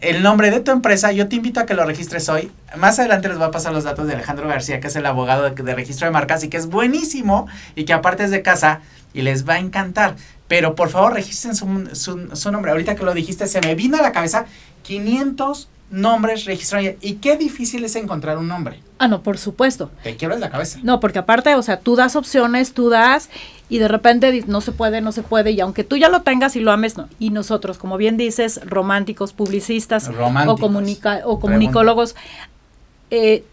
[0.00, 2.50] el nombre de tu empresa, yo te invito a que lo registres hoy.
[2.76, 5.50] Más adelante les voy a pasar los datos de Alejandro García, que es el abogado
[5.50, 8.80] de, registro de marcas y que es buenísimo y que aparte es de casa
[9.12, 10.16] y les va a encantar.
[10.48, 11.88] Pero por favor registren su,
[12.32, 12.70] su nombre.
[12.70, 14.46] Ahorita que lo dijiste, se me vino a la cabeza
[14.82, 16.94] 500 nombres registrados.
[17.00, 18.80] Y qué difícil es encontrar un nombre.
[18.98, 19.90] Ah, no, por supuesto.
[20.02, 20.78] Te quiebras la cabeza.
[20.82, 23.28] No, porque aparte, o sea, tú das opciones, tú das
[23.68, 25.50] y de repente no se puede, no se puede.
[25.52, 27.08] Y aunque tú ya lo tengas y lo ames, no.
[27.18, 32.14] Y nosotros, como bien dices, románticos, publicistas o, comunica o comunicólogos,
[33.10, 33.44] eh,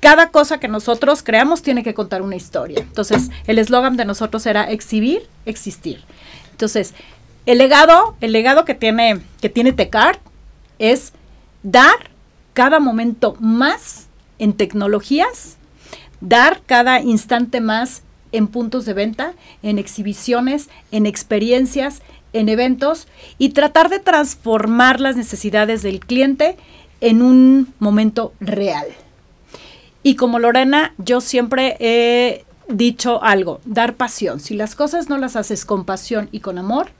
[0.00, 2.78] cada cosa que nosotros creamos tiene que contar una historia.
[2.80, 6.02] Entonces, el eslogan de nosotros era exhibir, existir.
[6.52, 6.94] Entonces,
[7.46, 10.20] el legado, el legado que tiene, que tiene Tecar
[10.78, 11.12] es
[11.62, 12.10] dar
[12.52, 14.06] cada momento más
[14.38, 15.56] en tecnologías,
[16.20, 23.50] dar cada instante más en puntos de venta, en exhibiciones, en experiencias, en eventos y
[23.50, 26.56] tratar de transformar las necesidades del cliente
[27.00, 28.86] en un momento real.
[30.02, 34.40] Y como Lorena, yo siempre he dicho algo, dar pasión.
[34.40, 36.90] Si las cosas no las haces con pasión y con amor,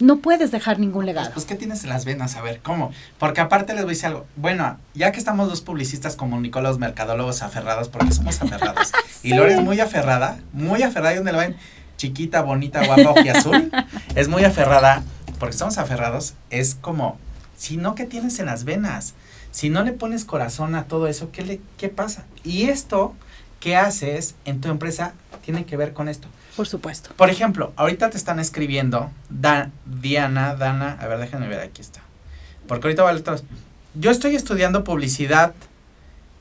[0.00, 1.30] no puedes dejar ningún legado.
[1.32, 2.36] Pues, ¿qué tienes en las venas?
[2.36, 2.92] A ver, ¿cómo?
[3.18, 4.26] Porque aparte les voy a decir algo.
[4.36, 8.92] Bueno, ya que estamos dos publicistas comunicólogos, mercadólogos aferrados, porque somos aferrados.
[9.22, 11.12] Y Lore es muy aferrada, muy aferrada.
[11.12, 11.56] ¿Y dónde la ven?
[11.96, 13.72] Chiquita, bonita, guapa, y azul.
[14.14, 15.02] es muy aferrada,
[15.40, 16.34] porque somos aferrados.
[16.50, 17.18] Es como,
[17.56, 19.14] si no, ¿qué tienes en las venas?
[19.50, 22.24] Si no le pones corazón a todo eso, ¿qué, le, qué pasa?
[22.44, 23.14] Y esto
[23.60, 25.12] ¿qué haces en tu empresa
[25.44, 26.28] tiene que ver con esto.
[26.58, 27.10] Por supuesto.
[27.14, 32.00] Por ejemplo, ahorita te están escribiendo Diana, Dana, a ver, déjenme ver, aquí está.
[32.66, 33.40] Porque ahorita vale todo.
[33.94, 35.54] Yo estoy estudiando publicidad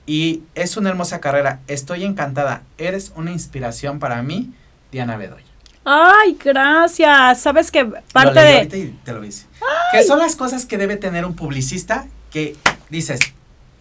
[0.07, 1.59] y es una hermosa carrera.
[1.67, 2.63] Estoy encantada.
[2.79, 4.55] Eres una inspiración para mí,
[4.91, 5.45] Diana Bedoya.
[5.85, 7.39] Ay, gracias.
[7.39, 8.95] Sabes que parte de.
[9.03, 9.45] te lo dice.
[9.91, 12.55] ¿Qué son las cosas que debe tener un publicista que
[12.89, 13.19] dices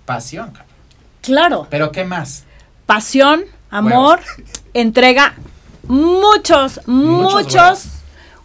[0.05, 0.53] pasión?
[1.23, 1.67] Claro.
[1.71, 2.45] Pero ¿qué más?
[2.85, 4.21] Pasión, amor,
[4.75, 5.35] entrega
[5.89, 7.89] muchos, muchos,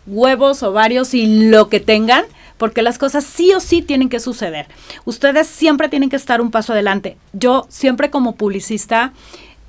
[0.06, 0.64] huevos.
[0.64, 2.26] ovarios y lo que tengan,
[2.58, 4.68] porque las cosas sí o sí tienen que suceder.
[5.06, 7.18] Ustedes siempre tienen que estar un paso adelante.
[7.34, 9.14] Yo siempre como publicista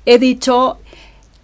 [0.05, 0.77] he dicho,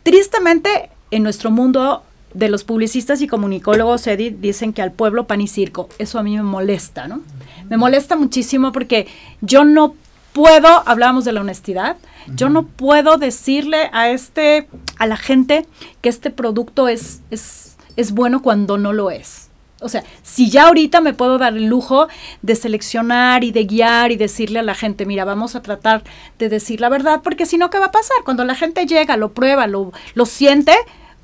[0.04, 5.42] tristemente en nuestro mundo de los publicistas y comunicólogos, Edith, dicen que al pueblo pan
[5.42, 5.90] y circo.
[5.98, 7.22] Eso a mí me molesta, ¿no?
[7.70, 9.08] Me molesta muchísimo porque
[9.42, 9.96] yo no
[10.40, 11.98] puedo, hablábamos de la honestidad,
[12.28, 15.66] yo no puedo decirle a este, a la gente
[16.02, 19.50] que este producto es, es, es bueno cuando no lo es.
[19.82, 22.08] O sea, si ya ahorita me puedo dar el lujo
[22.42, 26.06] de seleccionar y de guiar y decirle a la gente, mira, vamos a tratar
[26.38, 28.18] de decir la verdad, porque si no, ¿qué va a pasar?
[28.24, 30.74] Cuando la gente llega, lo prueba, lo, lo siente,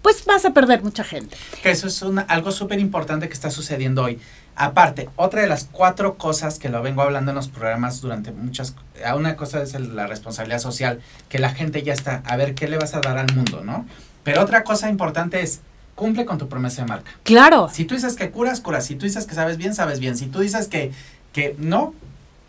[0.01, 1.37] pues vas a perder mucha gente.
[1.63, 4.19] Que eso es algo súper importante que está sucediendo hoy.
[4.57, 8.73] Aparte, otra de las cuatro cosas que lo vengo hablando en los programas durante muchas,
[9.15, 12.77] una cosa es la responsabilidad social, que la gente ya está, a ver qué le
[12.77, 13.85] vas a dar al mundo, ¿no?
[14.23, 15.59] Pero otra cosa importante es,
[15.93, 17.11] cumple con tu promesa de marca.
[17.23, 17.69] Claro.
[17.71, 18.85] Si tú dices que curas, curas.
[18.85, 20.17] Si tú dices que sabes bien, sabes bien.
[20.17, 20.91] Si tú dices que,
[21.33, 21.93] que no,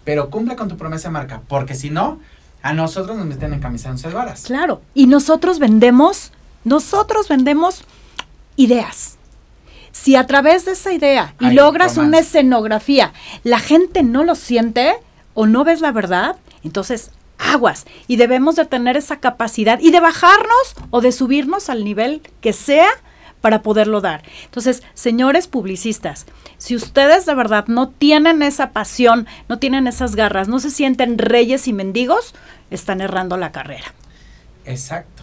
[0.04, 2.20] pero cumple con tu promesa de marca, porque si no,
[2.62, 4.44] a nosotros nos meten en camisa de varas.
[4.44, 4.80] Claro.
[4.94, 6.32] Y nosotros vendemos,
[6.64, 7.82] nosotros vendemos
[8.56, 9.15] ideas
[9.96, 14.94] si a través de esa idea y logras una escenografía, la gente no lo siente
[15.32, 17.86] o no ves la verdad, entonces aguas.
[18.06, 22.52] Y debemos de tener esa capacidad y de bajarnos o de subirnos al nivel que
[22.52, 22.88] sea
[23.40, 24.22] para poderlo dar.
[24.44, 26.26] Entonces, señores publicistas,
[26.58, 31.16] si ustedes de verdad no tienen esa pasión, no tienen esas garras, no se sienten
[31.16, 32.34] reyes y mendigos,
[32.70, 33.94] están errando la carrera.
[34.66, 35.22] Exacto.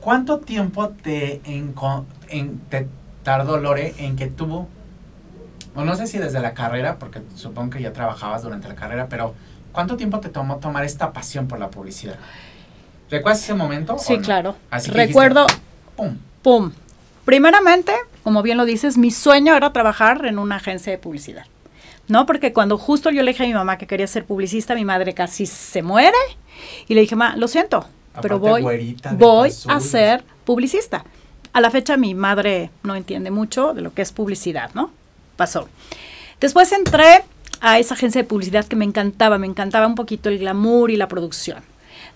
[0.00, 1.74] ¿Cuánto tiempo te, en,
[2.70, 2.88] te
[3.22, 4.68] tardó Lore en que tuvo,
[5.74, 9.06] o no sé si desde la carrera, porque supongo que ya trabajabas durante la carrera,
[9.08, 9.34] pero
[9.72, 12.16] ¿cuánto tiempo te tomó tomar esta pasión por la publicidad?
[13.10, 13.98] ¿Recuerdas ese momento?
[13.98, 14.56] Sí, claro.
[14.70, 15.46] Así Recuerdo.
[15.96, 16.16] pum.
[16.42, 16.72] Pum.
[17.24, 17.92] Primeramente,
[18.24, 21.44] como bien lo dices, mi sueño era trabajar en una agencia de publicidad.
[22.08, 22.26] ¿No?
[22.26, 25.14] Porque cuando justo yo le dije a mi mamá que quería ser publicista, mi madre
[25.14, 26.16] casi se muere.
[26.88, 27.86] Y le dije, ma, lo siento,
[28.20, 28.62] pero voy,
[29.12, 31.04] voy a ser publicista.
[31.52, 34.90] A la fecha mi madre no entiende mucho de lo que es publicidad, ¿no?
[35.36, 35.68] Pasó.
[36.40, 37.24] Después entré
[37.60, 40.96] a esa agencia de publicidad que me encantaba, me encantaba un poquito el glamour y
[40.96, 41.62] la producción.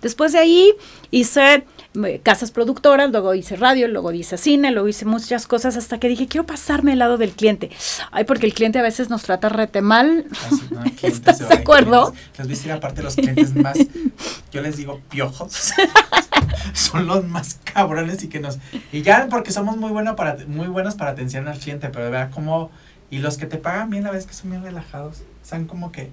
[0.03, 0.73] Después de ahí
[1.11, 1.65] hice
[2.05, 6.09] eh, casas productoras, luego hice radio, luego hice cine, luego hice muchas cosas hasta que
[6.09, 7.71] dije, quiero pasarme al lado del cliente.
[8.11, 10.27] Ay, porque el cliente a veces nos trata rete mal.
[11.03, 12.13] ¿Estás de acuerdo?
[12.39, 13.79] Les voy a aparte los clientes más,
[14.53, 15.73] yo les digo piojos.
[16.73, 18.59] son los más cabrones y que nos...
[18.93, 22.11] Y ya porque somos muy, bueno para, muy buenos para atención al cliente, pero de
[22.11, 22.71] verdad como...
[23.09, 26.11] Y los que te pagan bien, la vez que son bien relajados, son como que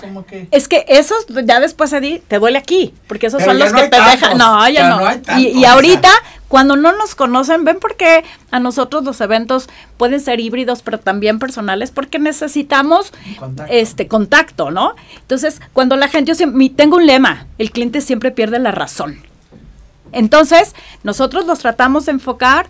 [0.00, 0.48] como que...
[0.50, 4.00] Es que esos, ya después, Eddie, te duele aquí, porque esos son los que te
[4.00, 4.38] dejan.
[4.38, 5.38] No, ya, no.
[5.38, 6.10] y, ahorita,
[6.48, 11.38] cuando no nos conocen, ven porque a nosotros los eventos pueden ser híbridos, pero también
[11.38, 13.72] personales, porque necesitamos contacto.
[13.72, 14.94] este contacto, ¿no?
[15.20, 19.20] Entonces, cuando la gente, yo siempre, tengo un lema, el cliente siempre pierde la razón.
[20.12, 22.68] Entonces, nosotros los tratamos de enfocar.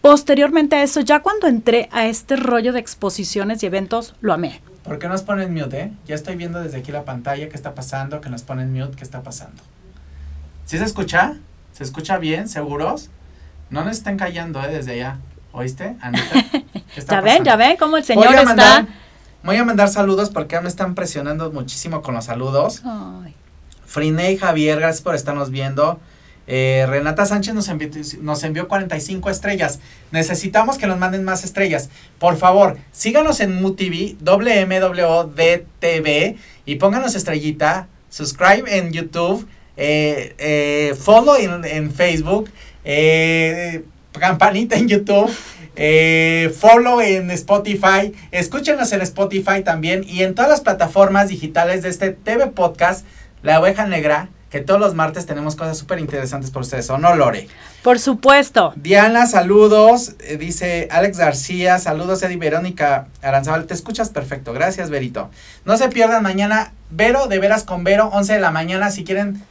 [0.00, 4.62] Posteriormente a eso, ya cuando entré a este rollo de exposiciones y eventos, lo amé.
[4.88, 5.92] ¿Por qué nos ponen mute, eh?
[6.06, 9.04] Ya estoy viendo desde aquí la pantalla qué está pasando, que nos ponen mute, qué
[9.04, 9.62] está pasando.
[10.64, 11.36] ¿Sí se escucha?
[11.72, 12.48] ¿Se escucha bien?
[12.48, 13.10] ¿Seguros?
[13.68, 15.18] No nos estén callando, eh, desde allá.
[15.52, 16.24] ¿Oíste, Anita?
[17.06, 18.86] ya ven, ya ven cómo el señor está...
[19.42, 22.82] Voy a mandar saludos porque ya me están presionando muchísimo con los saludos.
[22.84, 23.34] Ay.
[23.84, 26.00] Friney Javier, gracias por estarnos viendo.
[26.50, 27.90] Eh, Renata Sánchez nos envió,
[28.22, 29.80] nos envió 45 estrellas.
[30.10, 31.90] Necesitamos que nos manden más estrellas.
[32.18, 35.26] Por favor, síganos en MUTV, WMWDTV,
[36.64, 42.50] y pónganos estrellita, subscribe en YouTube, eh, eh, follow en, Facebook,
[44.18, 45.30] campanita en YouTube.
[46.58, 52.10] follow en Spotify, escúchenos en Spotify también y en todas las plataformas digitales de este
[52.10, 53.04] TV Podcast,
[53.42, 57.14] La Oveja Negra que todos los martes tenemos cosas súper interesantes por ustedes, ¿o no,
[57.14, 57.48] Lore?
[57.82, 58.72] Por supuesto.
[58.76, 60.14] Diana, saludos.
[60.20, 63.66] Eh, dice Alex García, saludos, Eddie Verónica Aranzabal.
[63.66, 64.52] Te escuchas perfecto.
[64.52, 65.30] Gracias, Verito.
[65.64, 69.42] No se pierdan mañana, Vero, de veras con Vero, 11 de la mañana, si quieren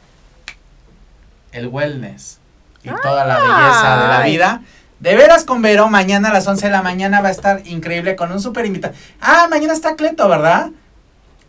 [1.52, 2.38] el wellness.
[2.82, 4.62] y toda la belleza de la vida.
[5.00, 8.16] De veras con Vero, mañana a las 11 de la mañana va a estar increíble
[8.16, 8.94] con un super invitado.
[9.20, 10.70] Ah, mañana está Cleto, ¿verdad?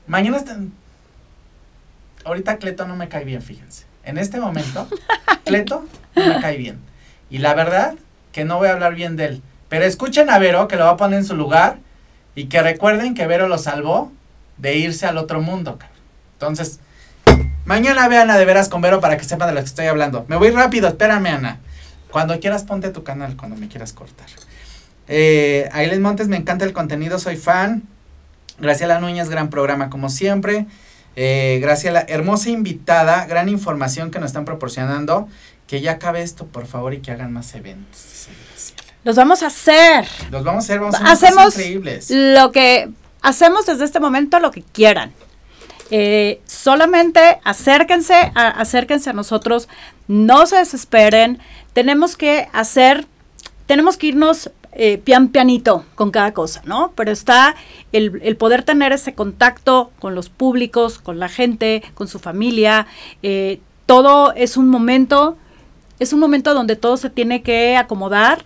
[0.06, 0.58] Mañana está...
[2.26, 3.86] Ahorita Cleto no me cae bien, fíjense.
[4.04, 4.88] En este momento,
[5.46, 6.80] Cleto no me cae bien.
[7.30, 7.96] Y la verdad
[8.32, 9.42] que no voy a hablar bien de él.
[9.70, 11.78] Pero escuchen a Vero, que lo va a poner en su lugar.
[12.36, 14.12] Y que recuerden que Vero lo salvó
[14.58, 15.78] de irse al otro mundo.
[16.34, 16.80] Entonces,
[17.66, 20.26] mañana vean a De Veras con Vero para que sepan de lo que estoy hablando.
[20.28, 21.60] Me voy rápido, espérame, Ana.
[22.12, 24.28] Cuando quieras, ponte tu canal, cuando me quieras cortar.
[25.08, 27.84] Eh, Montes, me encanta el contenido, soy fan.
[28.60, 30.66] Graciela Núñez, gran programa como siempre.
[31.16, 35.28] Eh, Graciela, hermosa invitada, gran información que nos están proporcionando.
[35.68, 38.28] Que ya acabe esto, por favor, y que hagan más eventos.
[39.04, 40.08] Los vamos a hacer.
[40.32, 42.10] Los vamos a hacer, vamos a hacer Hacemos increíbles.
[42.10, 42.90] Lo que
[43.22, 45.14] hacemos desde este momento, lo que quieran.
[45.92, 49.68] Eh, solamente acérquense a, acérquense a nosotros,
[50.08, 51.40] no se desesperen,
[51.74, 53.08] tenemos que hacer,
[53.66, 56.94] tenemos que irnos eh, pian pianito con cada cosa, ¿no?
[56.96, 57.56] Pero está
[57.92, 62.88] el, el, poder tener ese contacto con los públicos, con la gente, con su familia,
[63.24, 65.38] eh, todo es un momento,
[66.00, 68.44] es un momento donde todo se tiene que acomodar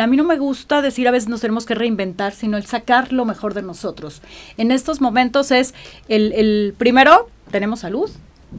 [0.00, 3.12] a mí no me gusta decir a veces nos tenemos que reinventar, sino el sacar
[3.12, 4.22] lo mejor de nosotros.
[4.56, 5.74] En estos momentos es
[6.08, 8.10] el, el primero, tenemos salud,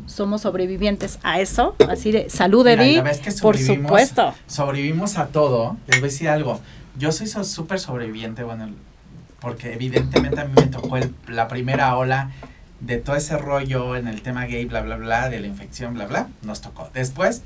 [0.05, 3.01] somos sobrevivientes a eso, así de salud, Eddie,
[3.41, 4.33] por supuesto.
[4.45, 5.77] Sobrevivimos a todo.
[5.87, 6.59] Les voy a decir algo.
[6.97, 8.69] Yo soy súper sobreviviente, bueno,
[9.39, 12.31] porque evidentemente a mí me tocó la primera ola
[12.79, 16.05] de todo ese rollo en el tema gay, bla, bla, bla, de la infección, bla,
[16.05, 16.89] bla, nos tocó.
[16.93, 17.41] Después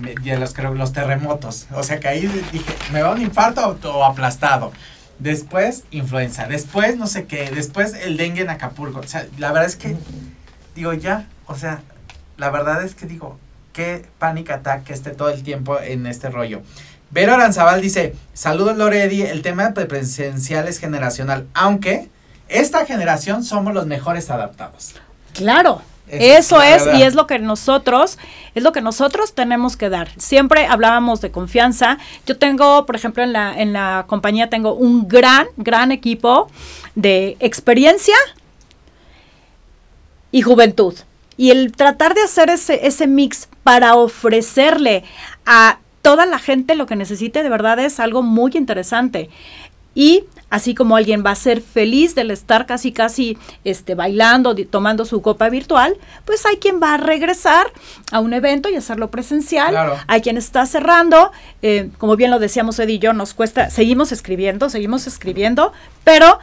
[0.00, 1.66] y los, creo, los terremotos.
[1.72, 4.72] O sea que ahí dije, me va un infarto o, aplastado.
[5.18, 6.46] Después, influenza.
[6.46, 7.50] Después, no sé qué.
[7.50, 9.00] Después, el dengue en Acapulco.
[9.00, 9.96] O sea, la verdad es que,
[10.74, 11.82] digo, ya, o sea,
[12.36, 13.38] la verdad es que digo,
[13.72, 16.62] qué panic attack que esté todo el tiempo en este rollo.
[17.10, 22.08] Vero Aranzabal dice, saludos Loredi, el tema de presencial es generacional, aunque
[22.48, 24.94] esta generación somos los mejores adaptados.
[25.32, 28.18] Claro, eso, es, y es lo que nosotros,
[28.54, 30.08] es lo que nosotros tenemos que dar.
[30.16, 31.98] Siempre hablábamos de confianza.
[32.26, 36.50] Yo tengo, por ejemplo, en la, en la compañía tengo un gran, gran equipo
[36.94, 38.16] de experiencia
[40.30, 40.94] y juventud.
[41.36, 45.04] Y el tratar de hacer ese, ese mix para ofrecerle
[45.46, 49.30] a toda la gente lo que necesite, de verdad es algo muy interesante.
[49.94, 55.04] Y así como alguien va a ser feliz del estar casi casi este bailando, tomando
[55.04, 57.66] su copa virtual, pues hay quien va a regresar
[58.12, 59.76] a un evento y hacerlo presencial.
[60.06, 61.32] Hay quien está cerrando,
[61.62, 65.72] eh, como bien lo decíamos Eddie y yo, nos cuesta, seguimos escribiendo, seguimos escribiendo,
[66.04, 66.38] pero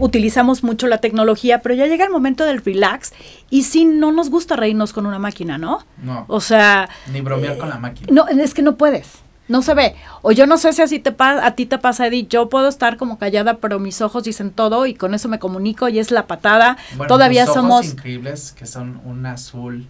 [0.00, 3.12] utilizamos mucho la tecnología, pero ya llega el momento del relax
[3.50, 5.84] y si no nos gusta reírnos con una máquina, ¿no?
[6.02, 6.24] No.
[6.28, 6.88] O sea...
[7.12, 8.08] Ni bromear con la máquina.
[8.10, 9.96] No, es que no puedes no se ve.
[10.22, 12.96] O yo no sé si así te a ti te pasa, Eddie, yo puedo estar
[12.96, 16.26] como callada, pero mis ojos dicen todo y con eso me comunico y es la
[16.26, 16.76] patada.
[17.08, 19.86] Todavía somos increíbles que son un azul,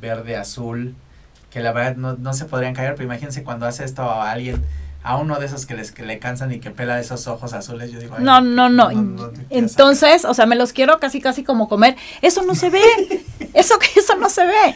[0.00, 0.94] verde, azul,
[1.50, 4.62] que la verdad no, no se podrían caer, pero imagínense cuando hace esto a alguien
[5.02, 7.90] a uno de esos que les que le cansan y que pela esos ojos azules,
[7.90, 8.90] yo digo, no, no, no,
[9.48, 11.96] Entonces, o sea, me los quiero casi casi como comer.
[12.20, 12.82] Eso no se ve.
[13.54, 14.74] eso eso no se ve.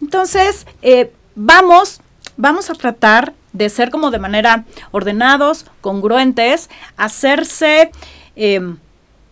[0.00, 2.00] Entonces, eh, vamos
[2.36, 7.90] vamos a tratar de ser como de manera ordenados, congruentes, hacerse
[8.36, 8.76] em,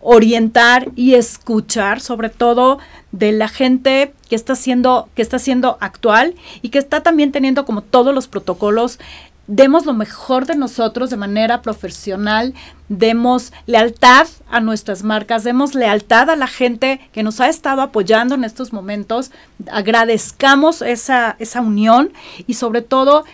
[0.01, 2.79] orientar y escuchar sobre todo
[3.11, 7.65] de la gente que está siendo que está siendo actual y que está también teniendo
[7.65, 8.99] como todos los protocolos
[9.47, 12.53] demos lo mejor de nosotros de manera profesional,
[12.89, 18.35] demos lealtad a nuestras marcas, demos lealtad a la gente que nos ha estado apoyando
[18.35, 19.31] en estos momentos,
[19.71, 22.11] agradezcamos esa, esa unión
[22.47, 23.25] y sobre todo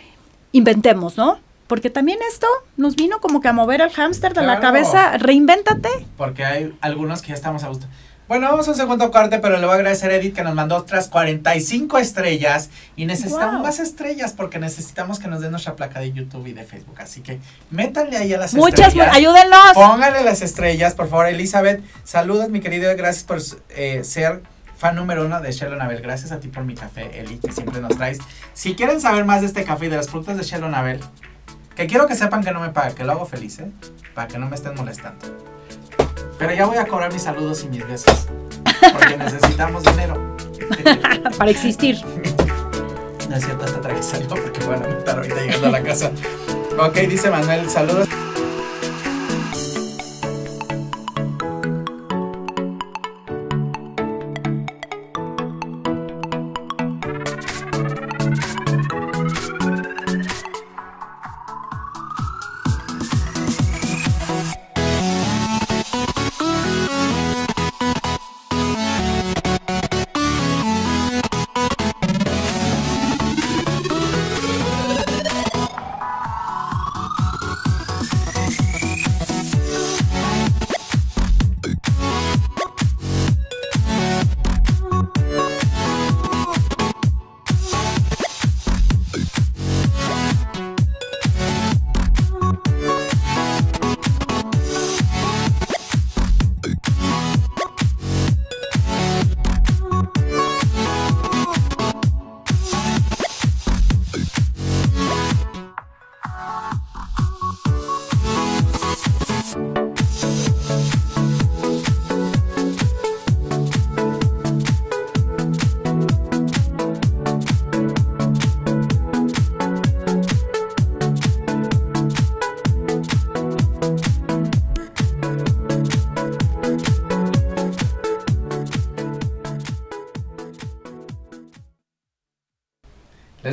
[0.51, 1.39] inventemos, ¿no?
[1.67, 5.87] Porque también esto nos vino como que a mover al hámster de la cabeza, reinvéntate.
[6.17, 7.87] Porque hay algunos que ya estamos a gusto.
[8.31, 10.55] Bueno, vamos a un segundo corte, pero le voy a agradecer a Edith que nos
[10.55, 15.99] mandó otras 45 estrellas y necesitamos más estrellas porque necesitamos que nos den nuestra placa
[15.99, 16.95] de YouTube y de Facebook.
[17.01, 18.95] Así que métanle ahí a las estrellas.
[18.95, 19.73] Muchas, ayúdenlos.
[19.73, 21.83] Pónganle las estrellas, por favor, Elizabeth.
[22.05, 23.39] Saludos, mi querido, gracias por
[23.75, 24.41] eh, ser
[24.77, 25.99] fan número uno de Shelo Nabel.
[25.99, 28.19] Gracias a ti por mi café, Eli, que siempre nos traes.
[28.53, 31.01] Si quieren saber más de este café y de las frutas de Shelo Nabel,
[31.75, 33.69] que quiero que sepan que no me paga, que lo hago feliz, ¿eh?
[34.15, 35.51] Para que no me estén molestando.
[36.41, 38.25] Pero ya voy a cobrar mis saludos y mis besos.
[38.93, 40.35] Porque necesitamos dinero.
[41.37, 42.01] Para existir.
[43.29, 46.09] No es cierto, hasta traje porque bueno, estar ahorita llegando a la casa.
[46.79, 48.07] Ok, dice Manuel, saludos.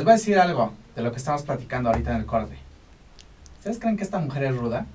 [0.09, 2.57] Voy a decir algo de lo que estamos platicando ahorita en el corte.
[3.59, 4.87] ¿Ustedes creen que esta mujer es ruda?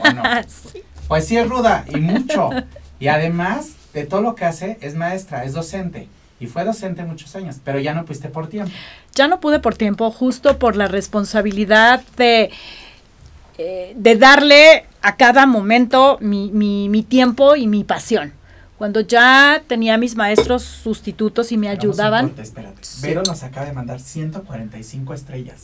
[0.00, 0.22] ¿O no?
[1.08, 2.50] Pues sí es ruda y mucho.
[3.00, 6.08] Y además de todo lo que hace, es maestra, es docente.
[6.38, 8.72] Y fue docente muchos años, pero ya no pudiste por tiempo.
[9.14, 12.50] Ya no pude por tiempo, justo por la responsabilidad de,
[13.58, 18.32] eh, de darle a cada momento mi, mi, mi tiempo y mi pasión
[18.78, 22.28] cuando ya tenía mis maestros sustitutos y me ayudaban.
[22.28, 22.80] Corte, espérate.
[23.02, 25.62] Vero nos acaba de mandar 145 estrellas.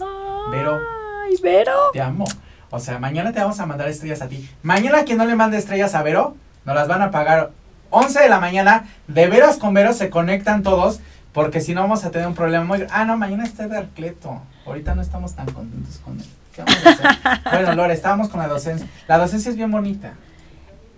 [0.50, 0.78] Vero.
[1.24, 1.90] Ay, Vero.
[1.92, 2.24] Te amo.
[2.70, 4.48] O sea, mañana te vamos a mandar estrellas a ti.
[4.62, 7.50] Mañana quien no le mande estrellas a Vero, nos las van a pagar
[7.90, 8.86] 11 de la mañana.
[9.08, 11.00] De veras con Vero se conectan todos.
[11.32, 12.86] Porque si no vamos a tener un problema muy...
[12.90, 14.40] Ah, no, mañana está de Arcleto.
[14.66, 16.26] Ahorita no estamos tan contentos con él.
[16.52, 17.40] ¿Qué vamos a hacer?
[17.52, 18.88] bueno, Lore, estábamos con la docencia.
[19.06, 20.14] La docencia es bien bonita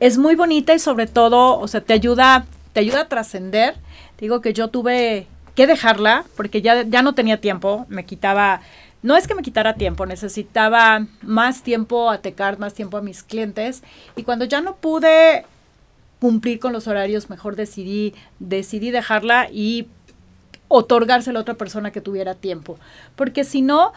[0.03, 3.76] es muy bonita y sobre todo, o sea, te ayuda, te ayuda a trascender.
[4.18, 8.62] Digo que yo tuve que dejarla porque ya, ya no tenía tiempo, me quitaba,
[9.03, 13.22] no es que me quitara tiempo, necesitaba más tiempo a tecar, más tiempo a mis
[13.22, 13.84] clientes
[14.16, 15.46] y cuando ya no pude
[16.18, 19.86] cumplir con los horarios, mejor decidí, decidí dejarla y
[20.66, 22.76] otorgárselo a otra persona que tuviera tiempo.
[23.14, 23.92] Porque si no,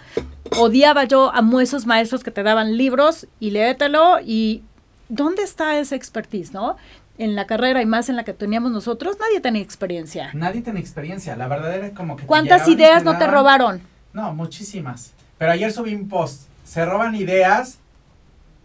[0.56, 4.62] odiaba yo a esos maestros que te daban libros y léetelo y
[5.10, 6.78] ¿dónde está esa expertise, no?
[7.18, 10.32] En la carrera y más en la que teníamos nosotros, nadie tenía experiencia.
[10.34, 12.26] Nadie tenía experiencia, la verdad era como que...
[12.26, 13.82] ¿Cuántas ideas no te robaron?
[14.14, 15.14] No, muchísimas.
[15.38, 17.80] Pero ayer subí un post, se roban ideas,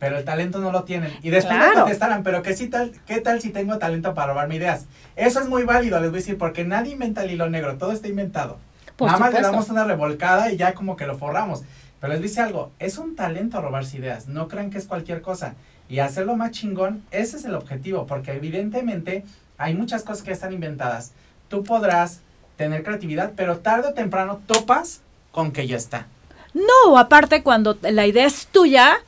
[0.01, 1.13] pero el talento no lo tienen.
[1.23, 4.57] Y después me contestaran, pero ¿qué, si tal, ¿qué tal si tengo talento para robarme
[4.57, 4.87] ideas?
[5.15, 7.93] Eso es muy válido, les voy a decir, porque nadie inventa el hilo negro, todo
[7.93, 8.59] está inventado.
[8.99, 11.63] Nada más le damos una revolcada y ya como que lo forramos.
[12.01, 15.55] Pero les dice algo, es un talento robarse ideas, no crean que es cualquier cosa
[15.91, 19.25] y hacerlo más chingón, ese es el objetivo, porque evidentemente
[19.59, 21.13] hay muchas cosas que están inventadas.
[21.49, 22.21] Tú podrás
[22.57, 25.01] tener creatividad, pero tarde o temprano topas
[25.33, 26.07] con que ya está.
[26.55, 28.99] No, aparte cuando la idea es tuya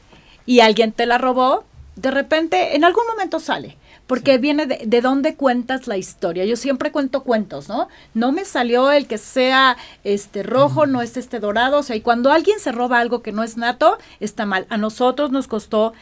[0.44, 1.64] y alguien te la robó,
[1.94, 3.76] de repente en algún momento sale.
[4.08, 6.44] Porque viene de, de dónde cuentas la historia.
[6.44, 7.88] Yo siempre cuento cuentos, ¿no?
[8.12, 11.78] No me salió el que sea este rojo, no es este dorado.
[11.78, 14.66] O sea, y cuando alguien se roba algo que no es nato, está mal.
[14.68, 15.94] A nosotros nos costó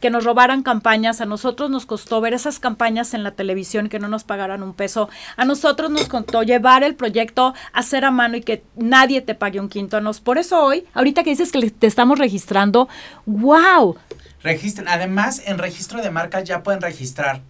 [0.00, 3.98] que nos robaran campañas, a nosotros nos costó ver esas campañas en la televisión que
[3.98, 8.36] no nos pagaran un peso, a nosotros nos contó llevar el proyecto, hacer a mano
[8.36, 10.00] y que nadie te pague un quinto.
[10.00, 12.88] Nos, por eso hoy, ahorita que dices que te estamos registrando,
[13.24, 13.96] wow.
[14.42, 17.40] Registren, además en registro de marcas ya pueden registrar.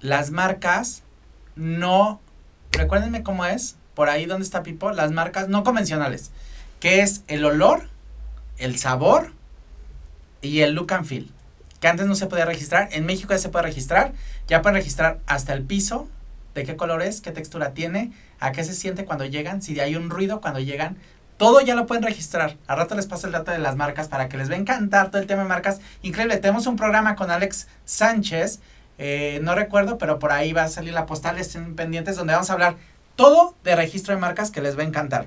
[0.00, 1.02] Las marcas
[1.56, 2.20] no,
[2.72, 6.30] recuérdenme cómo es, por ahí donde está Pipo, las marcas no convencionales,
[6.78, 7.88] que es el olor,
[8.58, 9.32] el sabor
[10.42, 11.34] y el look and feel
[11.84, 12.88] que antes no se podía registrar.
[12.92, 14.14] En México ya se puede registrar.
[14.48, 16.08] Ya pueden registrar hasta el piso,
[16.54, 18.10] de qué color es, qué textura tiene,
[18.40, 20.96] a qué se siente cuando llegan, si hay un ruido cuando llegan.
[21.36, 22.56] Todo ya lo pueden registrar.
[22.68, 25.10] A rato les paso el dato de las marcas para que les va a encantar
[25.10, 25.82] todo el tema de marcas.
[26.00, 28.60] Increíble, tenemos un programa con Alex Sánchez.
[28.96, 32.48] Eh, no recuerdo, pero por ahí va a salir la postal, estén pendientes, donde vamos
[32.48, 32.76] a hablar
[33.14, 35.26] todo de registro de marcas que les va a encantar.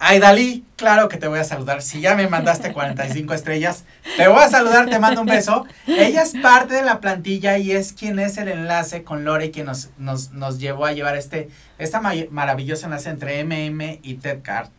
[0.00, 1.82] Ay, Dalí, claro que te voy a saludar.
[1.82, 3.84] Si ya me mandaste 45 estrellas,
[4.16, 5.66] te voy a saludar, te mando un beso.
[5.86, 9.66] Ella es parte de la plantilla y es quien es el enlace con Lore, quien
[9.66, 14.70] nos, nos, nos llevó a llevar este, esta maravillosa enlace entre MM y TEDCART.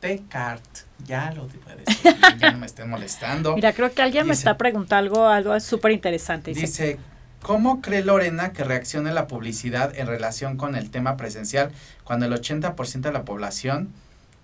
[0.00, 0.62] TEDCART,
[1.04, 3.54] ya lo te puedes decir, ya no me estén molestando.
[3.54, 6.52] Mira, creo que alguien me está preguntando algo, algo súper interesante.
[6.52, 6.98] Dice, dice
[7.42, 11.70] ¿Cómo cree Lorena que reaccione la publicidad en relación con el tema presencial
[12.04, 13.92] cuando el 80% de la población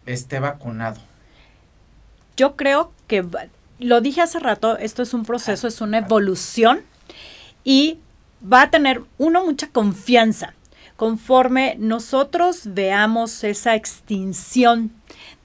[0.06, 1.00] esté vacunado?
[2.36, 3.24] Yo creo que,
[3.78, 6.82] lo dije hace rato, esto es un proceso, es una evolución
[7.62, 7.98] y
[8.42, 10.54] va a tener uno mucha confianza
[10.96, 14.92] conforme nosotros veamos esa extinción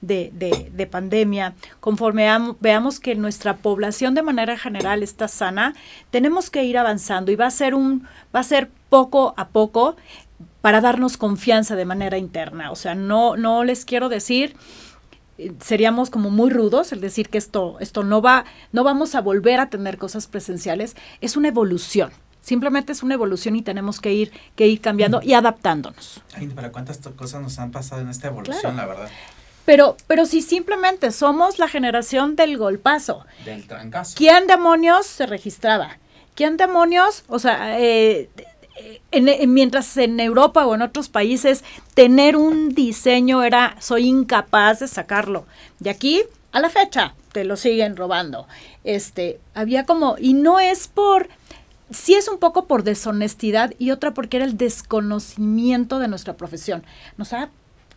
[0.00, 0.30] de,
[0.72, 2.26] de, pandemia, conforme
[2.60, 5.74] veamos que nuestra población de manera general está sana,
[6.10, 9.96] tenemos que ir avanzando y va a ser un, va a ser poco a poco
[10.60, 12.70] para darnos confianza de manera interna.
[12.70, 14.56] O sea, no, no les quiero decir,
[15.38, 19.20] eh, seríamos como muy rudos el decir que esto, esto no va, no vamos a
[19.20, 20.96] volver a tener cosas presenciales.
[21.20, 22.10] Es una evolución.
[22.42, 26.22] Simplemente es una evolución y tenemos que ir, que ir cambiando y adaptándonos.
[26.34, 29.10] Ay, para cuántas cosas nos han pasado en esta evolución, la verdad.
[29.66, 33.24] Pero, pero si simplemente somos la generación del golpazo.
[33.44, 34.14] Del trancazo.
[34.16, 35.98] ¿Quién demonios se registraba?
[36.34, 37.24] ¿Quién demonios?
[37.28, 38.30] O sea, eh,
[39.46, 41.64] mientras en Europa o en otros países
[41.94, 45.46] tener un diseño era, soy incapaz de sacarlo.
[45.78, 46.22] De aquí
[46.52, 48.46] a la fecha te lo siguen robando.
[48.84, 51.28] Este, había como, y no es por,
[51.90, 56.84] sí es un poco por deshonestidad y otra porque era el desconocimiento de nuestra profesión.
[57.16, 57.50] Nos ha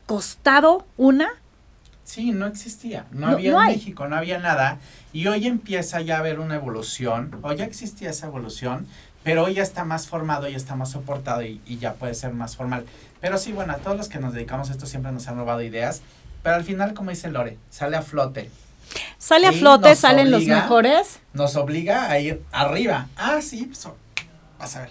[0.06, 1.30] costado una
[2.04, 3.06] Sí, no existía.
[3.12, 4.80] No, había en México, no había nada.
[5.14, 7.40] Y hoy empieza ya a haber una evolución.
[7.42, 8.88] Hoy ya existía esa evolución,
[9.24, 12.56] pero hoy ya está más formado, ya está más soportado y, ya puede ser más
[12.56, 12.86] formal.
[13.22, 15.62] Pero sí, bueno, a todos los que nos dedicamos a esto siempre nos han robado
[15.62, 16.02] ideas.
[16.44, 18.50] Pero al final, como dice Lore, sale a flote.
[19.18, 21.20] Sale a flote, salen los mejores.
[21.34, 23.08] Nos obliga a ir arriba.
[23.16, 23.88] Ah, sí, pues,
[24.60, 24.90] vas a ver.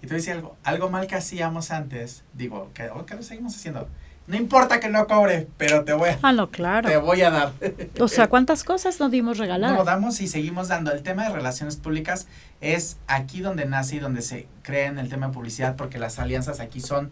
[0.00, 3.88] Y te decía algo, algo mal que hacíamos antes, digo, que, que lo seguimos haciendo
[4.26, 6.88] no importa que no cobre, pero te voy a, ah, no, claro.
[6.88, 7.52] te voy a dar.
[7.98, 9.74] O sea, ¿cuántas cosas nos dimos regalar?
[9.74, 10.92] No, damos y seguimos dando.
[10.92, 12.28] El tema de relaciones públicas
[12.60, 16.18] es aquí donde nace y donde se crea en el tema de publicidad, porque las
[16.18, 17.10] alianzas aquí son,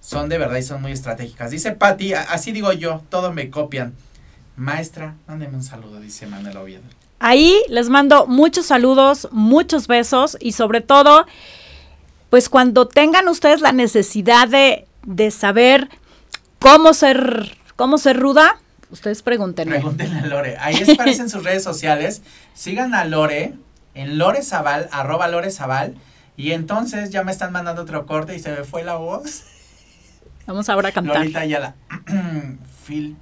[0.00, 1.52] son de verdad y son muy estratégicas.
[1.52, 3.94] Dice Patti, así digo yo, todo me copian.
[4.56, 6.82] Maestra, mándeme un saludo, dice Manuel Oviedo.
[7.20, 11.26] Ahí les mando muchos saludos, muchos besos y sobre todo,
[12.30, 15.88] pues cuando tengan ustedes la necesidad de, de saber
[16.58, 18.58] ¿Cómo ser, cómo ser ruda?
[18.90, 19.76] Ustedes pregúntenme.
[19.76, 20.56] Pregúntenle a Lore.
[20.58, 22.22] Ahí aparecen sus redes sociales.
[22.54, 23.54] Sigan a Lore
[23.94, 25.94] en Lore Zaval, arroba Lore Zaval.
[26.36, 29.44] Y entonces ya me están mandando otro corte y se me fue la voz.
[30.46, 31.18] Vamos ahora a cantar.
[31.18, 31.74] Lorita la
[32.86, 33.16] Phil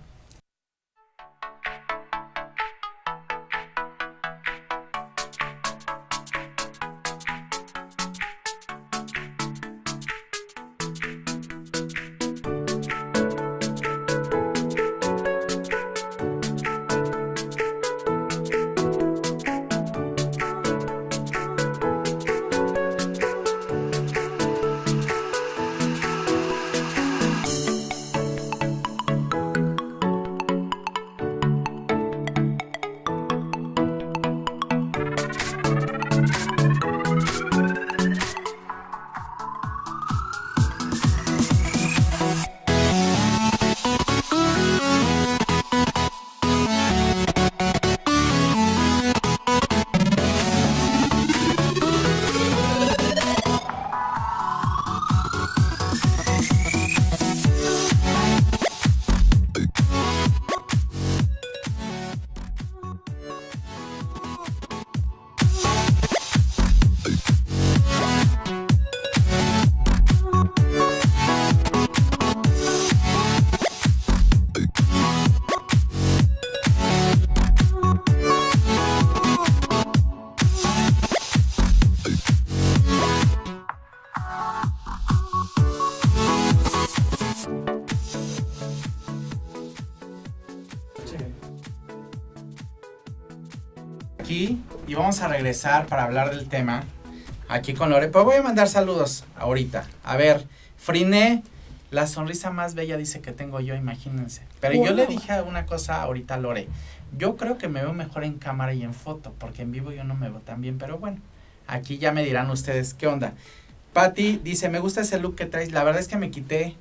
[95.17, 96.85] vamos a regresar para hablar del tema
[97.49, 98.09] aquí con Lore.
[98.09, 99.87] Pues voy a mandar saludos ahorita.
[100.05, 100.47] A ver,
[100.77, 101.43] Friné,
[101.91, 104.43] la sonrisa más bella dice que tengo yo, imagínense.
[104.61, 106.69] Pero yo le dije una cosa ahorita a Lore.
[107.17, 110.05] Yo creo que me veo mejor en cámara y en foto, porque en vivo yo
[110.05, 111.19] no me veo tan bien, pero bueno,
[111.67, 113.33] aquí ya me dirán ustedes qué onda.
[113.95, 115.73] Patty dice, me gusta ese look que traes.
[115.73, 116.77] La verdad es que me quité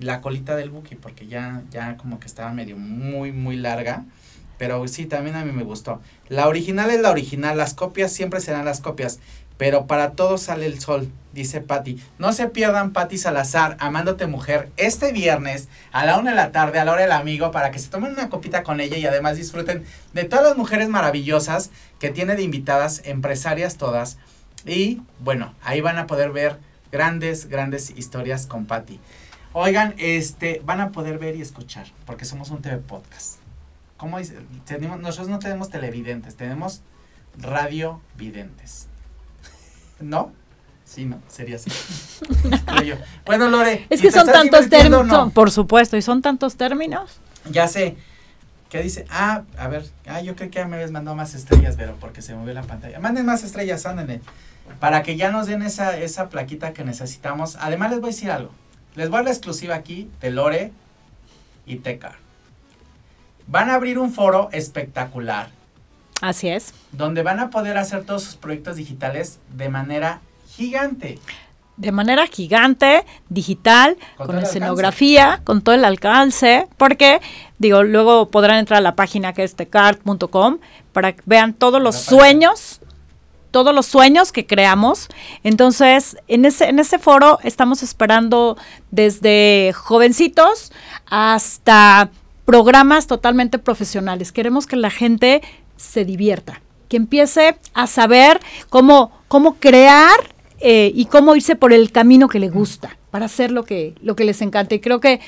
[0.00, 4.04] la colita del buki porque ya, ya como que estaba medio muy, muy larga.
[4.58, 6.00] Pero sí, también a mí me gustó.
[6.28, 9.18] La original es la original, las copias siempre serán las copias.
[9.58, 11.98] Pero para todos sale el sol, dice Patti.
[12.18, 16.78] No se pierdan Patti Salazar, Amándote Mujer, este viernes a la una de la tarde,
[16.78, 19.36] a la hora del amigo, para que se tomen una copita con ella y además
[19.36, 24.18] disfruten de todas las mujeres maravillosas que tiene de invitadas, empresarias todas.
[24.66, 26.58] Y bueno, ahí van a poder ver
[26.92, 29.00] grandes, grandes historias con Patti.
[29.54, 33.45] Oigan, este, van a poder ver y escuchar, porque somos un TV podcast.
[33.96, 34.38] ¿Cómo dice?
[34.64, 36.82] Tenemos, nosotros no tenemos televidentes, tenemos
[37.38, 38.88] radiovidentes.
[40.00, 40.32] ¿No?
[40.84, 41.70] Sí, no, sería así.
[43.26, 43.86] bueno, Lore.
[43.90, 45.32] Es que son tantos términos.
[45.32, 47.18] Por supuesto, y son tantos términos.
[47.50, 47.96] Ya sé.
[48.68, 49.04] ¿Qué dice?
[49.10, 49.84] Ah, a ver.
[50.06, 52.62] Ah, yo creo que ya me habías mandado más estrellas, pero porque se movió la
[52.62, 52.98] pantalla.
[53.00, 54.20] Manden más estrellas, ándenle.
[54.80, 57.56] Para que ya nos den esa, esa plaquita que necesitamos.
[57.60, 58.50] Además, les voy a decir algo.
[58.94, 60.72] Les voy a la exclusiva aquí de Lore
[61.66, 62.25] y Tecar.
[63.46, 65.48] Van a abrir un foro espectacular.
[66.20, 66.72] Así es.
[66.92, 70.20] Donde van a poder hacer todos sus proyectos digitales de manera
[70.56, 71.18] gigante.
[71.76, 77.20] De manera gigante, digital, con, escenografía, con todo el alcance, porque,
[77.58, 80.58] digo, luego podrán entrar a la página que es tecart.com
[80.94, 82.80] para que vean todos los sueños,
[83.50, 85.08] todos los sueños que creamos.
[85.44, 88.56] Entonces, en ese, en ese foro estamos esperando
[88.90, 90.72] desde jovencitos
[91.04, 92.08] hasta
[92.46, 94.32] programas totalmente profesionales.
[94.32, 95.42] Queremos que la gente
[95.76, 98.40] se divierta, que empiece a saber
[98.70, 100.16] cómo, cómo crear
[100.60, 104.16] eh, y cómo irse por el camino que le gusta para hacer lo que, lo
[104.16, 104.74] que les encanta.
[104.74, 105.20] Y creo que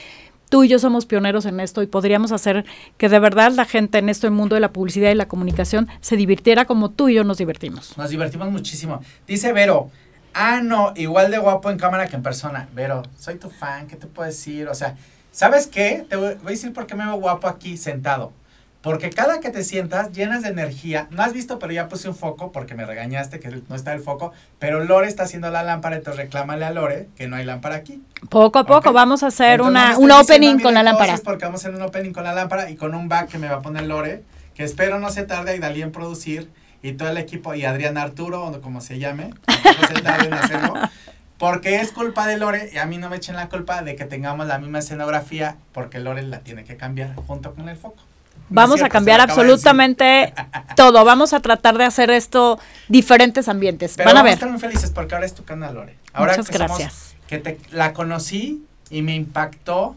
[0.48, 2.64] tú y yo somos pioneros en esto y podríamos hacer
[2.96, 6.16] que de verdad la gente en este mundo de la publicidad y la comunicación se
[6.16, 7.98] divirtiera como tú y yo nos divertimos.
[7.98, 9.02] Nos divertimos muchísimo.
[9.26, 9.90] Dice Vero,
[10.34, 12.68] ah, no, igual de guapo en cámara que en persona.
[12.74, 14.68] Vero, soy tu fan, ¿qué te puedo decir?
[14.68, 14.96] O sea,
[15.38, 16.04] ¿sabes qué?
[16.08, 18.32] Te voy a decir por qué me veo guapo aquí sentado.
[18.80, 22.16] Porque cada que te sientas llenas de energía, no has visto, pero ya puse un
[22.16, 25.94] foco porque me regañaste que no está el foco, pero Lore está haciendo la lámpara,
[25.94, 28.02] entonces reclámale a Lore que no hay lámpara aquí.
[28.28, 31.16] Poco a poco vamos a hacer una, un opening con la lámpara.
[31.22, 33.48] Porque vamos a hacer un opening con la lámpara y con un back que me
[33.48, 34.24] va a poner Lore,
[34.54, 36.50] que espero no se tarde y Dalí en producir,
[36.82, 40.34] y todo el equipo, y Adrián Arturo, o como se llame, no se tarde en
[40.34, 40.74] hacerlo.
[41.38, 44.04] Porque es culpa de Lore, y a mí no me echen la culpa de que
[44.04, 48.02] tengamos la misma escenografía, porque Lore la tiene que cambiar junto con el foco.
[48.50, 50.32] Vamos a cambiar absolutamente
[50.76, 51.04] todo.
[51.04, 52.58] Vamos a tratar de hacer esto
[52.88, 53.96] diferentes ambientes.
[53.96, 54.34] Van a ver.
[54.34, 55.96] Estamos muy felices porque ahora es tu canal, Lore.
[56.12, 57.14] Ahora Muchas gracias.
[57.26, 59.96] que te, la conocí y me impactó.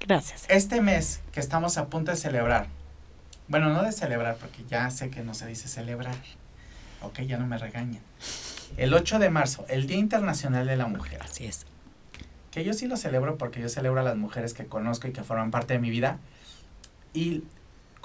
[0.00, 0.44] Gracias.
[0.48, 2.66] Este mes que estamos a punto de celebrar.
[3.48, 6.16] Bueno, no de celebrar porque ya sé que no se dice celebrar.
[7.02, 8.00] Ok, ya no me regañan.
[8.76, 11.22] El 8 de marzo, el Día Internacional de la Mujer.
[11.22, 11.66] Así es.
[12.50, 15.22] Que yo sí lo celebro porque yo celebro a las mujeres que conozco y que
[15.22, 16.18] forman parte de mi vida.
[17.12, 17.44] Y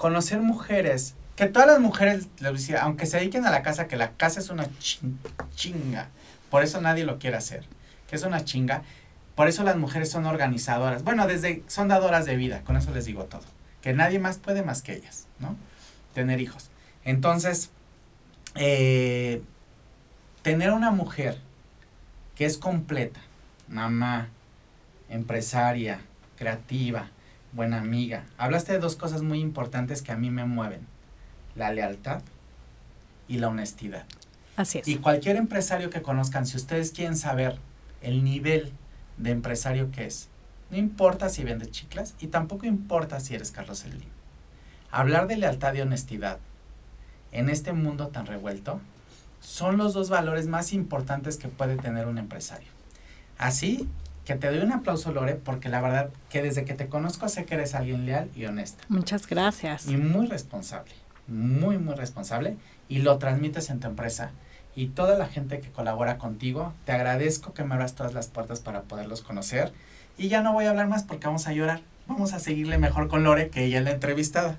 [0.00, 3.96] conocer mujeres, que todas las mujeres, les decía, aunque se dediquen a la casa, que
[3.96, 4.66] la casa es una
[5.54, 6.08] chinga,
[6.48, 7.64] por eso nadie lo quiere hacer,
[8.08, 8.82] que es una chinga,
[9.34, 13.04] por eso las mujeres son organizadoras, bueno, desde, son dadoras de vida, con eso les
[13.04, 13.44] digo todo,
[13.82, 15.54] que nadie más puede más que ellas, ¿no?
[16.14, 16.70] Tener hijos.
[17.04, 17.70] Entonces,
[18.54, 19.42] eh,
[20.42, 21.38] tener una mujer
[22.34, 23.20] que es completa,
[23.68, 24.28] mamá,
[25.08, 26.00] empresaria,
[26.36, 27.08] creativa,
[27.52, 28.24] buena amiga.
[28.38, 30.86] Hablaste de dos cosas muy importantes que a mí me mueven.
[31.54, 32.22] La lealtad
[33.28, 34.04] y la honestidad.
[34.56, 34.88] Así es.
[34.88, 37.58] Y cualquier empresario que conozcan, si ustedes quieren saber
[38.00, 38.72] el nivel
[39.18, 40.28] de empresario que es,
[40.70, 44.08] no importa si vende chiclas y tampoco importa si eres Carlos Slim.
[44.90, 46.38] Hablar de lealtad y honestidad
[47.32, 48.80] en este mundo tan revuelto
[49.40, 52.68] son los dos valores más importantes que puede tener un empresario.
[53.38, 53.88] Así
[54.24, 57.46] que te doy un aplauso, Lore, porque la verdad que desde que te conozco sé
[57.46, 58.84] que eres alguien leal y honesta.
[58.88, 59.86] Muchas gracias.
[59.88, 60.92] Y muy responsable,
[61.26, 62.56] muy, muy responsable,
[62.88, 64.30] y lo transmites en tu empresa.
[64.76, 68.60] Y toda la gente que colabora contigo, te agradezco que me abras todas las puertas
[68.60, 69.72] para poderlos conocer.
[70.16, 71.80] Y ya no voy a hablar más porque vamos a llorar.
[72.06, 74.58] Vamos a seguirle mejor con Lore, que ella es la entrevistada.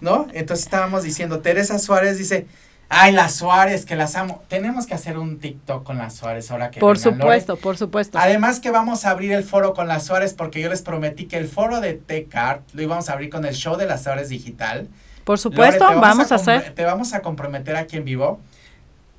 [0.00, 0.26] ¿No?
[0.32, 2.46] Entonces estábamos diciendo, Teresa Suárez dice,
[2.90, 4.42] Ay, las Suárez, que las amo.
[4.48, 6.80] Tenemos que hacer un TikTok con las Suárez ahora que.
[6.80, 8.18] Por supuesto, por supuesto.
[8.18, 11.36] Además que vamos a abrir el foro con las Suárez porque yo les prometí que
[11.36, 14.88] el foro de Tecart lo íbamos a abrir con el show de las Suárez Digital.
[15.24, 16.74] Por supuesto, vamos, a, hacer.
[16.74, 18.40] Te vamos a comprometer aquí en vivo.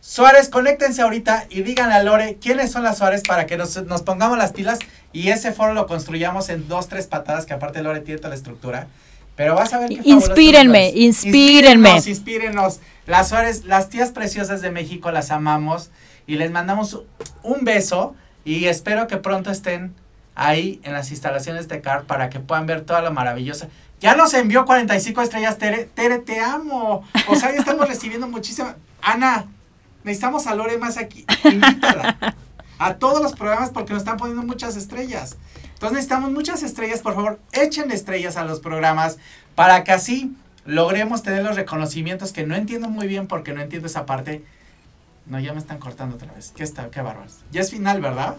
[0.01, 4.01] Suárez, conéctense ahorita y digan a Lore quiénes son las Suárez para que nos, nos
[4.01, 4.79] pongamos las pilas
[5.13, 8.35] y ese foro lo construyamos en dos, tres patadas, que aparte Lore tiene toda la
[8.35, 8.87] estructura.
[9.39, 11.91] Pero vas a ver qué Inspírenme, inspírenme.
[11.91, 12.79] Inspírenos, inspírenos.
[13.05, 15.91] Las Suárez, las tías preciosas de México las amamos
[16.27, 17.03] y les mandamos
[17.41, 19.95] un beso y espero que pronto estén
[20.35, 23.69] ahí en las instalaciones de CAR para que puedan ver toda la maravillosa.
[24.01, 25.85] Ya nos envió 45 estrellas, Tere.
[25.85, 27.05] Tere, te amo.
[27.29, 28.75] O sea, ya estamos recibiendo muchísimas.
[29.01, 29.45] Ana,
[30.03, 31.25] necesitamos a Lore más aquí.
[31.45, 32.35] Invítala
[32.77, 35.37] a todos los programas porque nos están poniendo muchas estrellas.
[35.79, 39.17] Entonces necesitamos muchas estrellas, por favor, echen estrellas a los programas
[39.55, 43.87] para que así logremos tener los reconocimientos que no entiendo muy bien porque no entiendo
[43.87, 44.43] esa parte.
[45.25, 46.51] No, ya me están cortando otra vez.
[46.53, 46.89] ¿Qué está?
[46.89, 47.37] Qué bárbaros.
[47.53, 48.35] Ya es final, ¿verdad?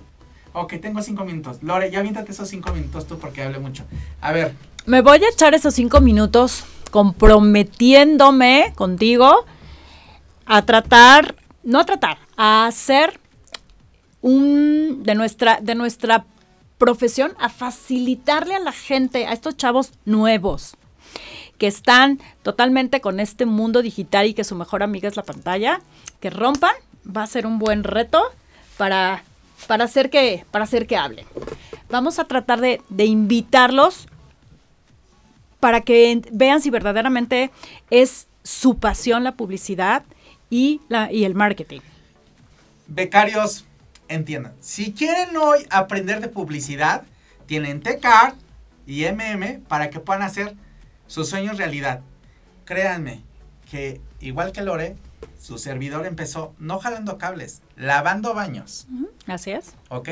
[0.52, 1.62] Ok, tengo cinco minutos.
[1.62, 3.84] Lore, ya víntate esos cinco minutos tú porque hablé mucho.
[4.20, 4.54] A ver.
[4.84, 9.46] Me voy a echar esos cinco minutos comprometiéndome contigo
[10.44, 13.18] a tratar, no a tratar, a hacer
[14.20, 16.26] un de nuestra de nuestra
[16.80, 20.76] profesión a facilitarle a la gente, a estos chavos nuevos
[21.58, 25.82] que están totalmente con este mundo digital y que su mejor amiga es la pantalla,
[26.18, 26.74] que rompan,
[27.06, 28.22] va a ser un buen reto
[28.78, 29.22] para,
[29.66, 31.26] para, hacer, que, para hacer que hablen.
[31.90, 34.06] Vamos a tratar de, de invitarlos
[35.60, 37.50] para que vean si verdaderamente
[37.90, 40.02] es su pasión la publicidad
[40.48, 41.80] y, la, y el marketing.
[42.86, 43.66] Becarios,
[44.10, 47.04] entiendan, si quieren hoy aprender de publicidad,
[47.46, 48.36] tienen TCART
[48.86, 50.54] y MM para que puedan hacer
[51.06, 52.00] sus sueños realidad.
[52.64, 53.22] Créanme
[53.70, 54.96] que igual que Lore,
[55.38, 58.86] su servidor empezó no jalando cables, lavando baños.
[59.26, 59.74] Así es.
[59.88, 60.08] ¿Ok?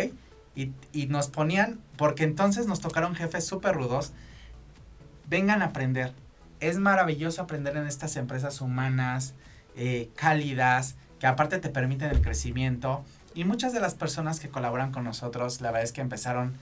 [0.54, 4.12] Y, y nos ponían, porque entonces nos tocaron jefes súper rudos,
[5.28, 6.12] vengan a aprender.
[6.60, 9.34] Es maravilloso aprender en estas empresas humanas,
[9.76, 13.04] eh, cálidas, que aparte te permiten el crecimiento
[13.34, 16.54] y muchas de las personas que colaboran con nosotros, la verdad es que empezaron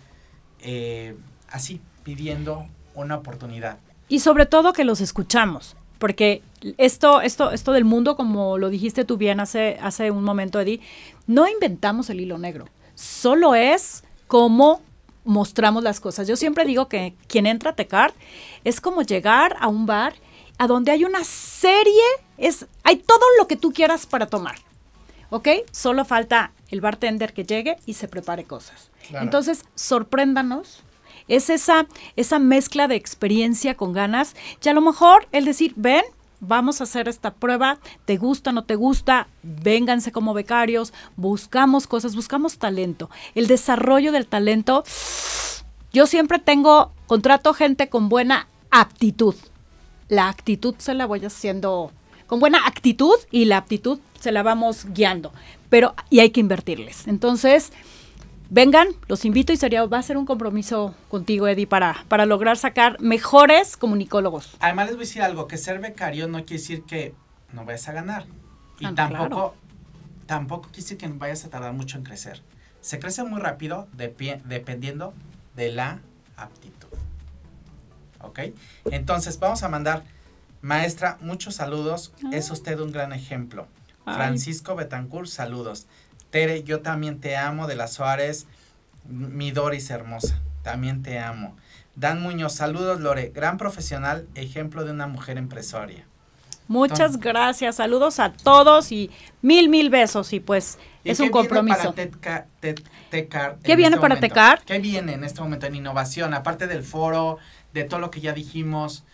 [0.60, 1.16] eh,
[1.50, 3.78] así, pidiendo una oportunidad.
[4.08, 6.42] Y sobre todo que los escuchamos, porque
[6.78, 10.80] esto, esto, esto del mundo, como lo dijiste tú bien hace, hace un momento, Eddie,
[11.26, 14.80] no inventamos el hilo negro, solo es como
[15.24, 16.28] mostramos las cosas.
[16.28, 18.14] Yo siempre digo que quien entra a Tecard
[18.64, 20.14] es como llegar a un bar
[20.58, 22.02] a donde hay una serie,
[22.38, 24.56] es, hay todo lo que tú quieras para tomar.
[25.30, 25.48] ¿Ok?
[25.72, 28.90] Solo falta el bartender que llegue y se prepare cosas.
[29.12, 30.82] Entonces, sorpréndanos.
[31.28, 34.36] Es esa, esa mezcla de experiencia con ganas.
[34.64, 36.04] Y a lo mejor el decir, ven,
[36.40, 42.14] vamos a hacer esta prueba, te gusta, no te gusta, vénganse como becarios, buscamos cosas,
[42.14, 43.10] buscamos talento.
[43.34, 44.84] El desarrollo del talento,
[45.92, 49.34] yo siempre tengo, contrato gente con buena aptitud.
[50.08, 51.90] La actitud se la voy haciendo
[52.26, 55.32] con buena actitud y la aptitud se la vamos guiando,
[55.68, 57.06] pero y hay que invertirles.
[57.06, 57.72] Entonces,
[58.50, 62.56] vengan, los invito y sería, va a ser un compromiso contigo, Eddie, para, para lograr
[62.56, 64.56] sacar mejores comunicólogos.
[64.60, 67.14] Además, les voy a decir algo, que ser becario no quiere decir que
[67.52, 68.26] no vayas a ganar.
[68.78, 69.54] Y ah, tampoco,
[70.26, 72.42] tampoco quiere decir que vayas a tardar mucho en crecer.
[72.80, 75.12] Se crece muy rápido dependiendo
[75.56, 76.00] de la
[76.36, 76.88] aptitud.
[78.20, 78.40] ¿Ok?
[78.86, 80.04] Entonces, vamos a mandar,
[80.60, 82.12] maestra, muchos saludos.
[82.32, 82.52] Es ah.
[82.52, 83.66] usted un gran ejemplo.
[84.14, 85.86] Francisco Betancourt, saludos.
[86.30, 88.46] Tere, yo también te amo, de las Suárez,
[89.08, 91.56] mi Doris hermosa, también te amo.
[91.96, 96.06] Dan Muñoz, saludos Lore, gran profesional, ejemplo de una mujer empresaria.
[96.68, 101.92] Muchas gracias, saludos a todos y mil, mil besos y pues es un compromiso.
[101.92, 102.46] Viene para
[103.10, 104.62] Tecar, ¿Qué viene este para Tecar?
[104.64, 106.34] ¿Qué viene en este momento en innovación?
[106.34, 107.38] Aparte del foro,
[107.72, 109.04] de todo lo que ya dijimos,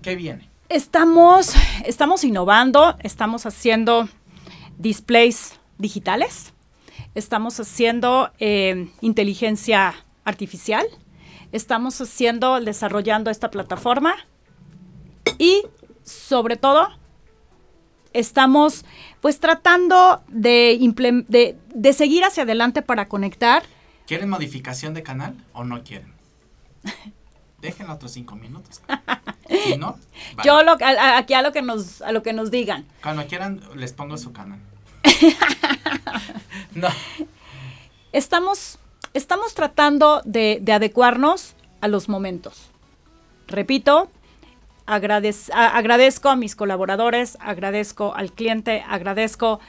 [0.00, 0.49] ¿qué viene?
[0.70, 1.54] Estamos,
[1.84, 4.08] estamos innovando, estamos haciendo
[4.78, 6.52] displays digitales,
[7.16, 10.86] estamos haciendo eh, inteligencia artificial,
[11.50, 14.14] estamos haciendo, desarrollando esta plataforma
[15.38, 15.64] y
[16.04, 16.88] sobre todo
[18.12, 18.84] estamos
[19.20, 20.78] pues tratando de,
[21.26, 23.64] de, de seguir hacia adelante para conectar.
[24.06, 26.14] ¿Quieren modificación de canal o no quieren?
[27.60, 28.80] Déjenlo otros cinco minutos.
[29.50, 29.98] Si no,
[30.44, 32.86] Yo lo, aquí a lo que nos a lo que nos digan.
[33.02, 34.60] Cuando quieran les pongo su canal.
[36.74, 36.88] no.
[38.12, 38.78] Estamos,
[39.14, 42.70] estamos tratando de, adecuarnos a los momentos.
[43.46, 44.08] Repito,
[44.86, 49.60] agradezco a mis colaboradores, agradezco al cliente, agradezco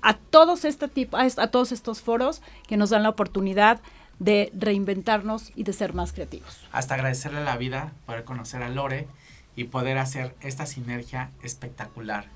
[0.00, 3.82] a todos este tipo, a, todos estos foros que nos dan la oportunidad de
[4.24, 6.60] reinventarnos y de ser más creativos.
[6.72, 9.08] Hasta agradecerle a la vida, poder conocer a Lore
[9.56, 12.26] y poder hacer esta sinergia espectacular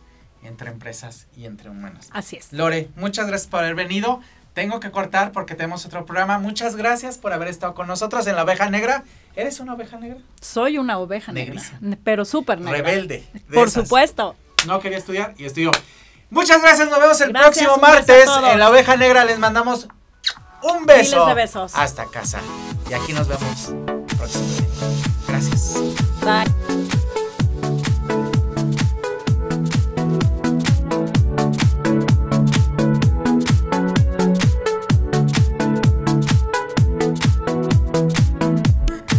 [0.42, 2.08] entre empresas y entre humanos.
[2.12, 2.52] Así es.
[2.52, 4.20] Lore, muchas gracias por haber venido.
[4.54, 6.38] Tengo que cortar porque tenemos otro programa.
[6.38, 9.04] Muchas gracias por haber estado con nosotros en La Oveja Negra.
[9.34, 10.18] ¿Eres una oveja negra?
[10.40, 11.60] Soy una oveja negra,
[12.04, 12.78] pero súper negra.
[12.78, 13.26] Rebelde.
[13.52, 14.34] Por supuesto.
[14.66, 15.72] No quería estudiar y estudió.
[16.30, 19.26] Muchas gracias, nos vemos el próximo martes en La Oveja Negra.
[19.26, 19.88] Les mandamos
[20.72, 21.16] un beso.
[21.16, 21.72] Miles de besos.
[21.74, 22.40] Hasta casa.
[22.90, 23.72] Y aquí nos vemos
[24.16, 24.66] próximamente.
[25.28, 25.74] Gracias.
[26.22, 26.95] Bye.